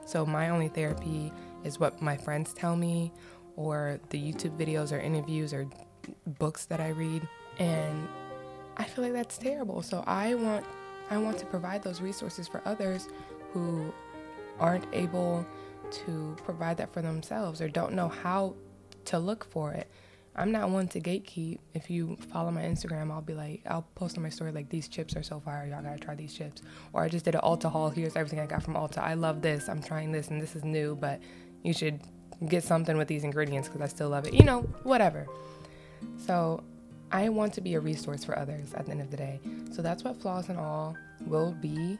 So 0.06 0.24
my 0.24 0.50
only 0.50 0.68
therapy 0.68 1.32
is 1.64 1.78
what 1.78 2.00
my 2.00 2.16
friends 2.16 2.52
tell 2.52 2.76
me, 2.76 3.12
or 3.56 4.00
the 4.10 4.18
YouTube 4.18 4.56
videos 4.58 4.92
or 4.92 4.98
interviews 4.98 5.52
or 5.52 5.68
books 6.38 6.66
that 6.66 6.80
I 6.80 6.88
read. 6.88 7.26
And 7.58 8.08
I 8.76 8.84
feel 8.84 9.04
like 9.04 9.12
that's 9.12 9.38
terrible. 9.38 9.82
So 9.82 10.02
I 10.06 10.34
want 10.34 10.64
I 11.10 11.18
want 11.18 11.38
to 11.38 11.46
provide 11.46 11.82
those 11.82 12.00
resources 12.00 12.48
for 12.48 12.62
others 12.64 13.08
who 13.52 13.92
aren't 14.58 14.86
able 14.92 15.46
to 15.90 16.36
provide 16.44 16.78
that 16.78 16.92
for 16.92 17.02
themselves 17.02 17.60
or 17.60 17.68
don't 17.68 17.92
know 17.92 18.08
how 18.08 18.54
to 19.06 19.18
look 19.18 19.44
for 19.50 19.72
it. 19.72 19.88
I'm 20.34 20.50
not 20.50 20.70
one 20.70 20.88
to 20.88 21.00
gatekeep. 21.00 21.58
If 21.74 21.90
you 21.90 22.16
follow 22.32 22.50
my 22.50 22.62
Instagram, 22.62 23.10
I'll 23.12 23.20
be 23.20 23.34
like, 23.34 23.60
I'll 23.66 23.86
post 23.94 24.16
on 24.16 24.22
my 24.22 24.30
story 24.30 24.50
like 24.50 24.70
these 24.70 24.88
chips 24.88 25.14
are 25.14 25.22
so 25.22 25.40
fire. 25.40 25.66
Y'all 25.66 25.82
gotta 25.82 25.98
try 25.98 26.14
these 26.14 26.32
chips. 26.32 26.62
Or 26.94 27.02
I 27.02 27.08
just 27.08 27.26
did 27.26 27.34
an 27.34 27.42
Ulta 27.42 27.70
haul. 27.70 27.90
Here's 27.90 28.16
everything 28.16 28.40
I 28.40 28.46
got 28.46 28.62
from 28.62 28.74
Ulta. 28.74 28.98
I 28.98 29.14
love 29.14 29.42
this. 29.42 29.68
I'm 29.68 29.82
trying 29.82 30.10
this 30.10 30.28
and 30.28 30.40
this 30.40 30.56
is 30.56 30.64
new, 30.64 30.96
but 30.96 31.20
you 31.62 31.74
should 31.74 32.00
get 32.48 32.64
something 32.64 32.96
with 32.96 33.08
these 33.08 33.24
ingredients 33.24 33.68
because 33.68 33.82
I 33.82 33.88
still 33.88 34.08
love 34.08 34.26
it. 34.26 34.32
You 34.32 34.44
know, 34.44 34.62
whatever. 34.84 35.26
So 36.16 36.64
I 37.10 37.28
want 37.28 37.52
to 37.54 37.60
be 37.60 37.74
a 37.74 37.80
resource 37.80 38.24
for 38.24 38.38
others 38.38 38.72
at 38.72 38.86
the 38.86 38.92
end 38.92 39.02
of 39.02 39.10
the 39.10 39.18
day. 39.18 39.38
So 39.70 39.82
that's 39.82 40.02
what 40.02 40.20
Flaws 40.20 40.48
and 40.48 40.58
All 40.58 40.96
will 41.26 41.52
be. 41.52 41.98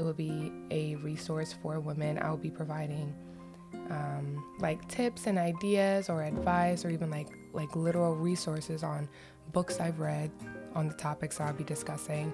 It 0.00 0.02
will 0.02 0.14
be 0.14 0.50
a 0.70 0.94
resource 0.96 1.54
for 1.62 1.78
women. 1.78 2.18
I 2.18 2.30
will 2.30 2.38
be 2.38 2.50
providing 2.50 3.14
um, 3.90 4.42
like 4.58 4.88
tips 4.88 5.26
and 5.26 5.36
ideas 5.36 6.08
or 6.08 6.22
advice 6.22 6.86
or 6.86 6.88
even 6.88 7.10
like 7.10 7.28
like 7.52 7.76
literal 7.76 8.14
resources 8.16 8.82
on 8.82 9.10
books 9.52 9.78
I've 9.78 10.00
read 10.00 10.30
on 10.74 10.88
the 10.88 10.94
topics 10.94 11.38
I'll 11.38 11.52
be 11.52 11.64
discussing, 11.64 12.32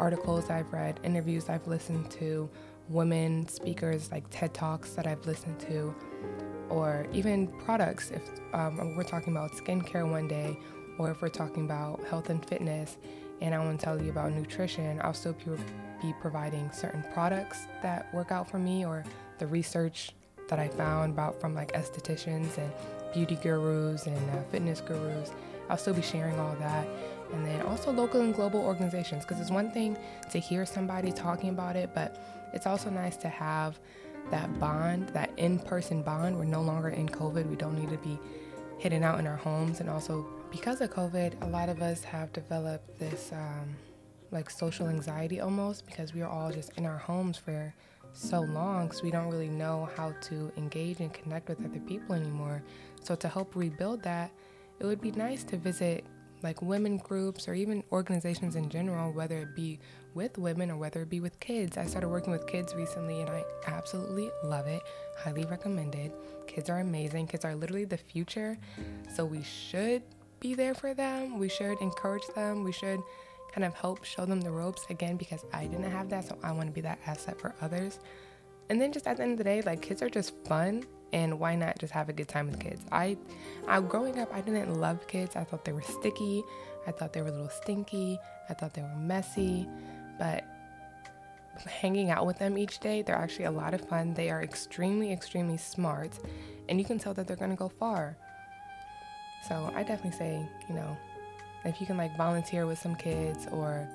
articles 0.00 0.50
I've 0.50 0.72
read, 0.72 0.98
interviews 1.04 1.48
I've 1.48 1.68
listened 1.68 2.10
to, 2.12 2.50
women 2.88 3.46
speakers 3.46 4.10
like 4.10 4.24
TED 4.30 4.52
Talks 4.52 4.94
that 4.94 5.06
I've 5.06 5.24
listened 5.26 5.60
to, 5.60 5.94
or 6.70 7.06
even 7.12 7.46
products. 7.64 8.10
If 8.10 8.28
um, 8.52 8.96
we're 8.96 9.04
talking 9.04 9.32
about 9.32 9.52
skincare 9.52 10.10
one 10.10 10.26
day, 10.26 10.58
or 10.98 11.12
if 11.12 11.22
we're 11.22 11.28
talking 11.28 11.66
about 11.66 12.04
health 12.08 12.30
and 12.30 12.44
fitness, 12.44 12.98
and 13.40 13.54
I 13.54 13.58
want 13.64 13.78
to 13.78 13.84
tell 13.84 14.02
you 14.02 14.10
about 14.10 14.32
nutrition, 14.32 15.00
I'll 15.04 15.14
still 15.14 15.34
be 15.34 15.52
providing 16.14 16.70
certain 16.72 17.04
products 17.12 17.66
that 17.82 18.12
work 18.14 18.30
out 18.30 18.48
for 18.48 18.58
me 18.58 18.84
or 18.84 19.04
the 19.38 19.46
research 19.46 20.12
that 20.48 20.58
I 20.58 20.68
found 20.68 21.12
about 21.12 21.40
from 21.40 21.54
like 21.54 21.72
estheticians 21.72 22.56
and 22.58 22.70
beauty 23.12 23.36
gurus 23.36 24.06
and 24.06 24.16
uh, 24.30 24.42
fitness 24.50 24.80
gurus. 24.80 25.32
I'll 25.68 25.76
still 25.76 25.94
be 25.94 26.02
sharing 26.02 26.38
all 26.38 26.54
that. 26.56 26.86
And 27.32 27.44
then 27.44 27.60
also 27.62 27.90
local 27.90 28.20
and 28.20 28.32
global 28.34 28.60
organizations, 28.60 29.24
because 29.24 29.40
it's 29.40 29.50
one 29.50 29.72
thing 29.72 29.96
to 30.30 30.38
hear 30.38 30.64
somebody 30.64 31.10
talking 31.10 31.50
about 31.50 31.74
it, 31.74 31.90
but 31.94 32.50
it's 32.52 32.66
also 32.66 32.88
nice 32.90 33.16
to 33.18 33.28
have 33.28 33.80
that 34.30 34.60
bond, 34.60 35.08
that 35.10 35.30
in 35.36 35.58
person 35.58 36.02
bond. 36.02 36.36
We're 36.38 36.44
no 36.44 36.62
longer 36.62 36.90
in 36.90 37.08
COVID. 37.08 37.48
We 37.48 37.56
don't 37.56 37.78
need 37.78 37.90
to 37.90 37.98
be 37.98 38.18
hidden 38.78 39.02
out 39.02 39.18
in 39.18 39.26
our 39.26 39.36
homes. 39.36 39.80
And 39.80 39.90
also, 39.90 40.26
because 40.50 40.80
of 40.80 40.90
COVID, 40.90 41.42
a 41.42 41.48
lot 41.48 41.68
of 41.68 41.82
us 41.82 42.04
have 42.04 42.32
developed 42.32 42.98
this 42.98 43.32
um, 43.32 43.74
like 44.30 44.50
social 44.50 44.88
anxiety 44.88 45.40
almost 45.40 45.86
because 45.86 46.14
we 46.14 46.22
are 46.22 46.28
all 46.28 46.50
just 46.50 46.72
in 46.76 46.86
our 46.86 46.98
homes 46.98 47.36
for 47.36 47.74
so 48.12 48.40
long 48.40 48.86
because 48.86 49.02
we 49.02 49.10
don't 49.10 49.30
really 49.30 49.48
know 49.48 49.88
how 49.96 50.12
to 50.22 50.50
engage 50.56 51.00
and 51.00 51.12
connect 51.12 51.48
with 51.48 51.64
other 51.64 51.80
people 51.80 52.14
anymore. 52.14 52.62
So, 53.02 53.14
to 53.14 53.28
help 53.28 53.54
rebuild 53.54 54.02
that, 54.02 54.30
it 54.80 54.86
would 54.86 55.00
be 55.00 55.12
nice 55.12 55.44
to 55.44 55.56
visit 55.56 56.04
like 56.42 56.60
women 56.62 56.98
groups 56.98 57.48
or 57.48 57.54
even 57.54 57.82
organizations 57.92 58.56
in 58.56 58.68
general, 58.68 59.12
whether 59.12 59.38
it 59.38 59.54
be 59.56 59.78
with 60.14 60.38
women 60.38 60.70
or 60.70 60.76
whether 60.76 61.02
it 61.02 61.10
be 61.10 61.20
with 61.20 61.38
kids. 61.40 61.76
I 61.76 61.86
started 61.86 62.08
working 62.08 62.32
with 62.32 62.46
kids 62.46 62.74
recently 62.74 63.20
and 63.20 63.30
I 63.30 63.44
absolutely 63.66 64.30
love 64.44 64.66
it. 64.66 64.82
Highly 65.18 65.44
recommended. 65.44 66.12
Kids 66.46 66.70
are 66.70 66.80
amazing. 66.80 67.26
Kids 67.26 67.44
are 67.44 67.54
literally 67.54 67.84
the 67.84 67.96
future. 67.96 68.58
So 69.14 69.24
we 69.24 69.42
should 69.42 70.02
be 70.40 70.54
there 70.54 70.74
for 70.74 70.94
them. 70.94 71.38
We 71.38 71.48
should 71.48 71.80
encourage 71.80 72.26
them. 72.34 72.64
We 72.64 72.72
should 72.72 73.00
kind 73.56 73.64
of 73.64 73.74
help 73.74 74.04
show 74.04 74.26
them 74.26 74.42
the 74.42 74.50
ropes 74.50 74.84
again 74.90 75.16
because 75.16 75.46
I 75.50 75.64
didn't 75.64 75.90
have 75.90 76.10
that, 76.10 76.28
so 76.28 76.36
I 76.42 76.52
want 76.52 76.66
to 76.66 76.72
be 76.72 76.82
that 76.82 76.98
asset 77.06 77.40
for 77.40 77.54
others. 77.62 78.00
And 78.68 78.78
then 78.78 78.92
just 78.92 79.06
at 79.06 79.16
the 79.16 79.22
end 79.22 79.32
of 79.32 79.38
the 79.38 79.44
day, 79.44 79.62
like 79.62 79.80
kids 79.80 80.02
are 80.02 80.10
just 80.10 80.34
fun 80.44 80.84
and 81.14 81.40
why 81.40 81.54
not 81.54 81.78
just 81.78 81.90
have 81.94 82.10
a 82.10 82.12
good 82.12 82.28
time 82.28 82.50
with 82.50 82.60
kids? 82.60 82.82
I 82.92 83.16
I 83.66 83.80
growing 83.80 84.18
up 84.18 84.28
I 84.34 84.42
didn't 84.42 84.74
love 84.74 85.06
kids. 85.06 85.36
I 85.36 85.44
thought 85.44 85.64
they 85.64 85.72
were 85.72 85.80
sticky. 85.80 86.44
I 86.86 86.90
thought 86.90 87.14
they 87.14 87.22
were 87.22 87.28
a 87.28 87.32
little 87.32 87.48
stinky. 87.48 88.18
I 88.50 88.52
thought 88.52 88.74
they 88.74 88.82
were 88.82 88.96
messy. 88.98 89.66
But 90.18 90.44
hanging 91.64 92.10
out 92.10 92.26
with 92.26 92.38
them 92.38 92.58
each 92.58 92.80
day, 92.80 93.00
they're 93.00 93.16
actually 93.16 93.46
a 93.46 93.50
lot 93.50 93.72
of 93.72 93.80
fun. 93.88 94.12
They 94.12 94.28
are 94.28 94.42
extremely, 94.42 95.12
extremely 95.12 95.56
smart, 95.56 96.12
and 96.68 96.78
you 96.78 96.84
can 96.84 96.98
tell 96.98 97.14
that 97.14 97.26
they're 97.26 97.36
gonna 97.36 97.56
go 97.56 97.70
far. 97.70 98.18
So 99.48 99.72
I 99.74 99.82
definitely 99.82 100.18
say, 100.18 100.46
you 100.68 100.74
know, 100.74 100.96
if 101.66 101.80
you 101.80 101.86
can 101.86 101.96
like 101.96 102.16
volunteer 102.16 102.66
with 102.66 102.78
some 102.78 102.94
kids 102.96 103.46
or 103.52 103.88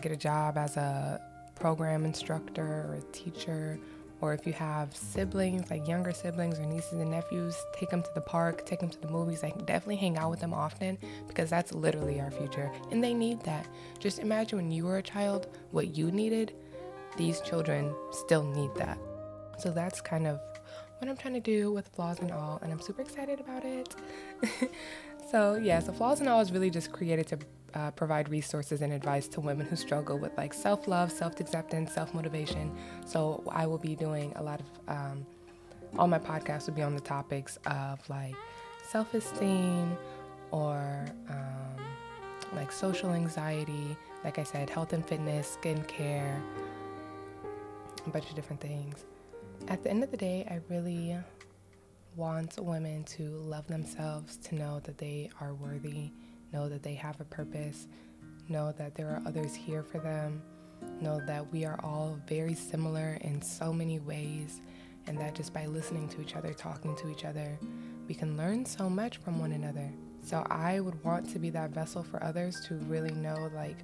get 0.00 0.12
a 0.12 0.16
job 0.16 0.56
as 0.56 0.76
a 0.76 1.20
program 1.54 2.04
instructor 2.04 2.86
or 2.88 2.94
a 2.94 3.12
teacher 3.12 3.78
or 4.22 4.32
if 4.32 4.46
you 4.46 4.52
have 4.52 4.96
siblings, 4.96 5.68
like 5.68 5.86
younger 5.88 6.12
siblings 6.12 6.60
or 6.60 6.64
nieces 6.64 7.00
and 7.00 7.10
nephews, 7.10 7.56
take 7.74 7.90
them 7.90 8.04
to 8.04 8.10
the 8.14 8.20
park, 8.20 8.64
take 8.64 8.78
them 8.78 8.88
to 8.88 9.00
the 9.00 9.08
movies. 9.08 9.42
Like, 9.42 9.66
definitely 9.66 9.96
hang 9.96 10.16
out 10.16 10.30
with 10.30 10.38
them 10.38 10.54
often 10.54 10.96
because 11.26 11.50
that's 11.50 11.74
literally 11.74 12.20
our 12.20 12.30
future. 12.30 12.70
And 12.92 13.02
they 13.02 13.14
need 13.14 13.40
that. 13.40 13.66
Just 13.98 14.20
imagine 14.20 14.58
when 14.58 14.70
you 14.70 14.84
were 14.84 14.98
a 14.98 15.02
child, 15.02 15.48
what 15.72 15.96
you 15.96 16.12
needed. 16.12 16.54
These 17.16 17.40
children 17.40 17.92
still 18.12 18.44
need 18.44 18.72
that. 18.76 18.96
So, 19.58 19.72
that's 19.72 20.00
kind 20.00 20.28
of 20.28 20.38
what 20.98 21.08
I'm 21.08 21.16
trying 21.16 21.34
to 21.34 21.40
do 21.40 21.72
with 21.72 21.88
Flaws 21.88 22.20
and 22.20 22.30
All, 22.30 22.60
and 22.62 22.72
I'm 22.72 22.80
super 22.80 23.02
excited 23.02 23.40
about 23.40 23.64
it. 23.64 23.92
so, 25.32 25.54
yeah, 25.54 25.80
so 25.80 25.92
Flaws 25.92 26.20
and 26.20 26.28
All 26.28 26.40
is 26.40 26.52
really 26.52 26.70
just 26.70 26.92
created 26.92 27.26
to 27.28 27.38
uh, 27.74 27.90
provide 27.92 28.28
resources 28.28 28.82
and 28.82 28.92
advice 28.92 29.26
to 29.28 29.40
women 29.40 29.66
who 29.66 29.76
struggle 29.76 30.18
with 30.18 30.36
like 30.36 30.52
self 30.52 30.86
love, 30.86 31.10
self 31.10 31.40
acceptance, 31.40 31.92
self 31.92 32.14
motivation. 32.14 32.70
So 33.06 33.42
I 33.50 33.66
will 33.66 33.78
be 33.78 33.96
doing 33.96 34.32
a 34.36 34.42
lot 34.42 34.60
of, 34.60 34.66
um, 34.88 35.26
all 35.98 36.06
my 36.06 36.18
podcasts 36.18 36.66
will 36.66 36.74
be 36.74 36.82
on 36.82 36.94
the 36.94 37.00
topics 37.00 37.58
of 37.66 38.06
like 38.08 38.34
self 38.86 39.14
esteem 39.14 39.96
or 40.50 41.06
um, 41.30 41.82
like 42.54 42.70
social 42.70 43.10
anxiety, 43.12 43.96
like 44.24 44.38
I 44.38 44.42
said, 44.42 44.68
health 44.68 44.92
and 44.92 45.04
fitness, 45.04 45.56
skincare, 45.60 46.40
a 48.06 48.10
bunch 48.10 48.28
of 48.28 48.34
different 48.34 48.60
things. 48.60 49.06
At 49.68 49.82
the 49.82 49.90
end 49.90 50.04
of 50.04 50.10
the 50.10 50.16
day, 50.16 50.46
I 50.50 50.60
really 50.68 51.16
want 52.16 52.58
women 52.58 53.04
to 53.04 53.28
love 53.28 53.66
themselves, 53.66 54.36
to 54.38 54.54
know 54.54 54.80
that 54.84 54.98
they 54.98 55.30
are 55.40 55.54
worthy 55.54 56.12
know 56.52 56.68
that 56.68 56.82
they 56.82 56.94
have 56.94 57.20
a 57.20 57.24
purpose, 57.24 57.88
know 58.48 58.72
that 58.72 58.94
there 58.94 59.08
are 59.08 59.22
others 59.26 59.54
here 59.54 59.82
for 59.82 59.98
them, 59.98 60.42
know 61.00 61.20
that 61.26 61.50
we 61.52 61.64
are 61.64 61.80
all 61.82 62.18
very 62.26 62.54
similar 62.54 63.18
in 63.22 63.40
so 63.40 63.72
many 63.72 63.98
ways, 63.98 64.60
and 65.06 65.18
that 65.18 65.34
just 65.34 65.52
by 65.52 65.66
listening 65.66 66.08
to 66.08 66.20
each 66.20 66.36
other, 66.36 66.52
talking 66.52 66.94
to 66.96 67.10
each 67.10 67.24
other, 67.24 67.58
we 68.06 68.14
can 68.14 68.36
learn 68.36 68.64
so 68.64 68.88
much 68.90 69.16
from 69.16 69.40
one 69.40 69.52
another. 69.52 69.90
So 70.22 70.46
I 70.50 70.80
would 70.80 71.02
want 71.02 71.28
to 71.32 71.38
be 71.38 71.50
that 71.50 71.70
vessel 71.70 72.02
for 72.02 72.22
others 72.22 72.60
to 72.68 72.74
really 72.74 73.14
know, 73.14 73.50
like, 73.54 73.78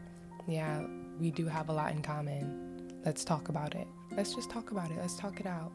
yeah, 0.47 0.85
we 1.19 1.31
do 1.31 1.47
have 1.47 1.69
a 1.69 1.73
lot 1.73 1.93
in 1.93 2.03
common. 2.03 2.93
Let's 3.05 3.25
talk 3.25 3.49
about 3.49 3.75
it. 3.75 3.89
Let's 4.13 4.35
just 4.35 4.51
talk 4.51 4.71
about 4.71 4.91
it. 4.91 4.99
Let's 4.99 5.17
talk 5.17 5.41
it 5.41 5.47
out. 5.47 5.73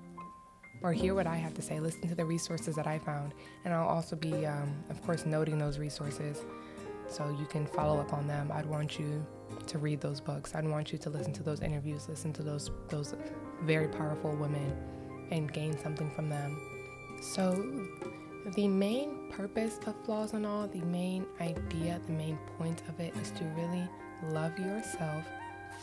Or 0.83 0.91
hear 0.91 1.15
what 1.15 1.27
I 1.27 1.37
have 1.37 1.53
to 1.55 1.61
say. 1.61 1.79
Listen 1.79 2.07
to 2.09 2.15
the 2.15 2.25
resources 2.25 2.75
that 2.75 2.87
I 2.87 2.99
found. 2.99 3.33
And 3.63 3.73
I'll 3.73 3.87
also 3.87 4.15
be, 4.15 4.45
um, 4.45 4.75
of 4.89 5.01
course, 5.01 5.25
noting 5.25 5.57
those 5.57 5.79
resources 5.79 6.41
so 7.07 7.35
you 7.39 7.45
can 7.45 7.65
follow 7.65 7.99
up 7.99 8.13
on 8.13 8.27
them. 8.27 8.51
I'd 8.53 8.65
want 8.65 8.99
you 8.99 9.25
to 9.67 9.77
read 9.77 10.01
those 10.01 10.19
books. 10.19 10.55
I'd 10.55 10.67
want 10.67 10.91
you 10.91 10.97
to 10.99 11.09
listen 11.09 11.31
to 11.33 11.43
those 11.43 11.61
interviews, 11.61 12.09
listen 12.09 12.33
to 12.33 12.43
those 12.43 12.69
those 12.89 13.15
very 13.61 13.87
powerful 13.87 14.35
women 14.35 14.75
and 15.31 15.51
gain 15.51 15.77
something 15.77 16.09
from 16.11 16.29
them. 16.29 16.59
So 17.21 17.87
the 18.55 18.67
main 18.67 19.31
purpose 19.31 19.79
of 19.85 19.95
flaws 20.05 20.33
and 20.33 20.45
all, 20.45 20.67
the 20.67 20.81
main 20.81 21.25
idea, 21.39 21.99
the 22.05 22.11
main 22.11 22.37
point 22.57 22.81
of 22.89 22.99
it 22.99 23.15
is 23.21 23.31
to 23.31 23.45
really 23.55 23.87
love 24.29 24.57
yourself, 24.59 25.25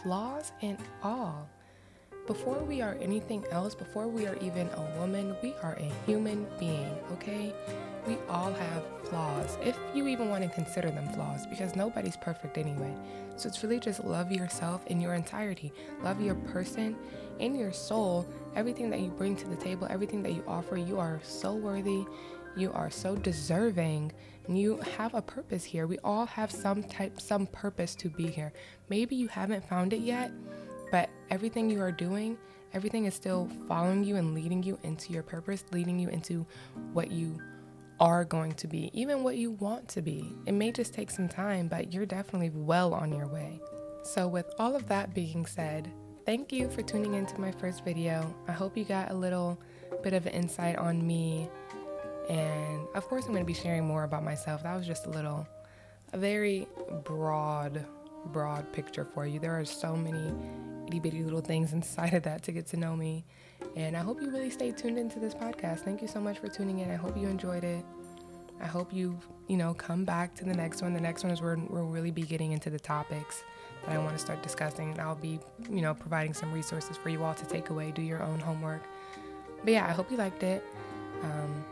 flaws 0.03 0.53
and 0.61 0.79
all. 1.03 1.49
Before 2.31 2.63
we 2.63 2.81
are 2.81 2.97
anything 3.01 3.45
else, 3.51 3.75
before 3.75 4.07
we 4.07 4.25
are 4.29 4.37
even 4.37 4.69
a 4.69 4.99
woman, 5.01 5.35
we 5.43 5.53
are 5.65 5.77
a 5.81 5.91
human 6.07 6.47
being, 6.61 6.95
okay? 7.15 7.53
we 8.07 8.17
all 8.29 8.53
have 8.53 8.83
flaws, 9.05 9.59
if 9.63 9.79
you 9.95 10.07
even 10.07 10.31
want 10.31 10.43
to 10.43 10.49
consider 10.51 10.91
them 10.91 11.09
flaws, 11.13 11.47
because 11.47 11.77
nobody's 11.77 12.17
perfect 12.17 12.57
anyway. 12.57 12.95
So 13.37 13.49
it's 13.49 13.63
really 13.63 13.79
just 13.79 14.05
love 14.05 14.33
yourself 14.33 14.87
in 14.87 15.01
your 15.01 15.15
entirety, 15.15 15.73
love 16.03 16.21
your 16.21 16.35
person 16.35 16.97
in 17.39 17.55
your 17.55 17.73
soul, 17.73 18.27
everything 18.57 18.91
that 18.91 19.01
you 19.01 19.09
bring 19.09 19.37
to 19.37 19.49
the 19.49 19.57
table, 19.57 19.87
everything 19.91 20.23
that 20.23 20.33
you 20.33 20.45
offer. 20.47 20.77
You 20.77 20.99
are 20.99 21.21
so 21.23 21.53
worthy, 21.55 22.05
you 22.57 22.73
are 22.73 22.91
so 22.91 23.17
deserving, 23.17 24.13
and 24.47 24.59
you 24.59 24.79
have 24.97 25.15
a 25.15 25.23
purpose 25.23 25.65
here. 25.65 25.87
We 25.87 25.99
all 25.99 26.27
have 26.27 26.51
some 26.51 26.83
type, 26.83 27.21
some 27.21 27.47
purpose 27.47 27.95
to 27.97 28.09
be 28.09 28.27
here. 28.27 28.53
Maybe 28.89 29.17
you 29.17 29.29
haven't 29.29 29.69
found 29.69 29.93
it 29.93 30.01
yet, 30.01 30.31
but 30.91 31.11
everything 31.31 31.71
you 31.71 31.81
are 31.81 31.93
doing 31.93 32.37
everything 32.73 33.05
is 33.05 33.15
still 33.15 33.49
following 33.67 34.05
you 34.05 34.17
and 34.17 34.35
leading 34.35 34.63
you 34.63 34.79
into 34.83 35.13
your 35.13 35.23
purpose, 35.23 35.65
leading 35.73 35.99
you 35.99 36.09
into 36.09 36.47
what 36.93 37.11
you 37.11 37.41
are 37.99 38.25
going 38.25 38.53
to 38.53 38.67
be, 38.67 38.91
even 38.95 39.23
what 39.23 39.37
you 39.37 39.53
want 39.53 39.87
to 39.89 40.01
be. 40.01 40.33
It 40.47 40.53
may 40.53 40.73
just 40.73 40.95
take 40.95 41.11
some 41.11 41.29
time, 41.29 41.69
but 41.69 41.93
you're 41.93 42.07
definitely 42.07 42.51
well 42.51 42.95
on 42.95 43.13
your 43.13 43.27
way. 43.27 43.61
So, 44.03 44.27
with 44.27 44.47
all 44.59 44.75
of 44.75 44.89
that 44.89 45.15
being 45.15 45.45
said, 45.45 45.93
thank 46.25 46.53
you 46.53 46.71
for 46.71 46.83
tuning 46.83 47.15
into 47.15 47.39
my 47.39 47.53
first 47.53 47.85
video. 47.85 48.35
I 48.49 48.53
hope 48.53 48.77
you 48.77 48.85
got 48.85 49.11
a 49.11 49.15
little 49.15 49.61
bit 50.03 50.15
of 50.15 50.27
insight 50.27 50.77
on 50.77 51.07
me. 51.07 51.49
And 52.31 52.87
of 52.95 53.07
course, 53.09 53.27
I'm 53.27 53.33
going 53.33 53.45
to 53.45 53.47
be 53.47 53.53
sharing 53.53 53.87
more 53.87 54.05
about 54.05 54.25
myself. 54.25 54.63
That 54.63 54.77
was 54.77 54.87
just 54.87 55.07
a 55.07 55.11
little, 55.11 55.47
a 56.15 56.19
very 56.19 56.67
broad, 57.05 57.85
broad 58.27 58.73
picture 58.73 59.05
for 59.05 59.27
you. 59.27 59.39
There 59.39 59.59
are 59.59 59.65
so 59.67 59.95
many 59.95 60.33
itty 60.91 60.99
bitty 60.99 61.23
little 61.23 61.41
things 61.41 61.73
inside 61.73 62.15
of 62.15 62.25
that 62.25 62.43
to 62.43 62.53
get 62.53 62.67
to 62.69 62.77
know 62.77 62.97
me. 62.97 63.25
And 63.77 63.97
I 63.97 64.01
hope 64.01 64.21
you 64.21 64.31
really 64.31 64.51
stay 64.51 64.73
tuned 64.73 64.99
into 64.99 65.21
this 65.21 65.35
podcast. 65.35 65.81
Thank 65.81 66.03
you 66.03 66.09
so 66.09 66.21
much 66.21 66.39
for 66.39 66.49
tuning 66.49 66.81
in. 66.81 66.91
I 66.91 66.97
hope 66.97 67.17
you 67.17 67.29
enjoyed 67.29 67.63
it. 67.63 67.85
I 68.61 68.67
hope 68.67 68.93
you, 68.93 69.19
you 69.47 69.57
know, 69.57 69.73
come 69.73 70.05
back 70.05 70.35
to 70.37 70.45
the 70.45 70.53
next 70.53 70.83
one. 70.83 70.93
The 70.93 71.01
next 71.01 71.23
one 71.23 71.33
is 71.33 71.41
where 71.41 71.57
we'll 71.57 71.87
really 71.87 72.11
be 72.11 72.23
getting 72.23 72.53
into 72.53 72.69
the 72.69 72.81
topics 72.81 73.43
that 73.87 73.95
I 73.95 73.99
want 73.99 74.13
to 74.13 74.19
start 74.19 74.43
discussing. 74.43 74.91
And 74.91 75.01
I'll 75.01 75.15
be, 75.15 75.39
you 75.71 75.81
know, 75.81 75.95
providing 75.95 76.35
some 76.35 76.53
resources 76.53 76.97
for 76.97 77.09
you 77.09 77.23
all 77.23 77.35
to 77.35 77.47
take 77.47 77.71
away, 77.71 77.93
do 77.93 78.03
your 78.03 78.23
own 78.23 78.41
homework. 78.41 78.83
But 79.65 79.73
yeah, 79.73 79.87
I 79.87 79.93
hope 79.93 80.11
you 80.11 80.17
liked 80.17 80.43
it. 80.43 80.65
Um, 81.23 81.65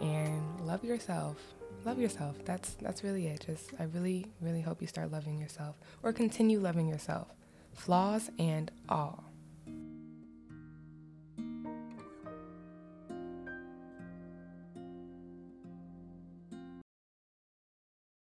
and 0.00 0.60
love 0.66 0.84
yourself. 0.84 1.36
Love 1.84 1.98
yourself. 1.98 2.36
That's 2.44 2.74
that's 2.82 3.02
really 3.02 3.26
it. 3.26 3.44
Just 3.46 3.70
I 3.78 3.84
really, 3.84 4.26
really 4.40 4.60
hope 4.60 4.82
you 4.82 4.86
start 4.86 5.10
loving 5.10 5.40
yourself 5.40 5.76
or 6.02 6.12
continue 6.12 6.60
loving 6.60 6.86
yourself. 6.86 7.28
Flaws 7.74 8.30
and 8.38 8.70
all. 8.88 9.29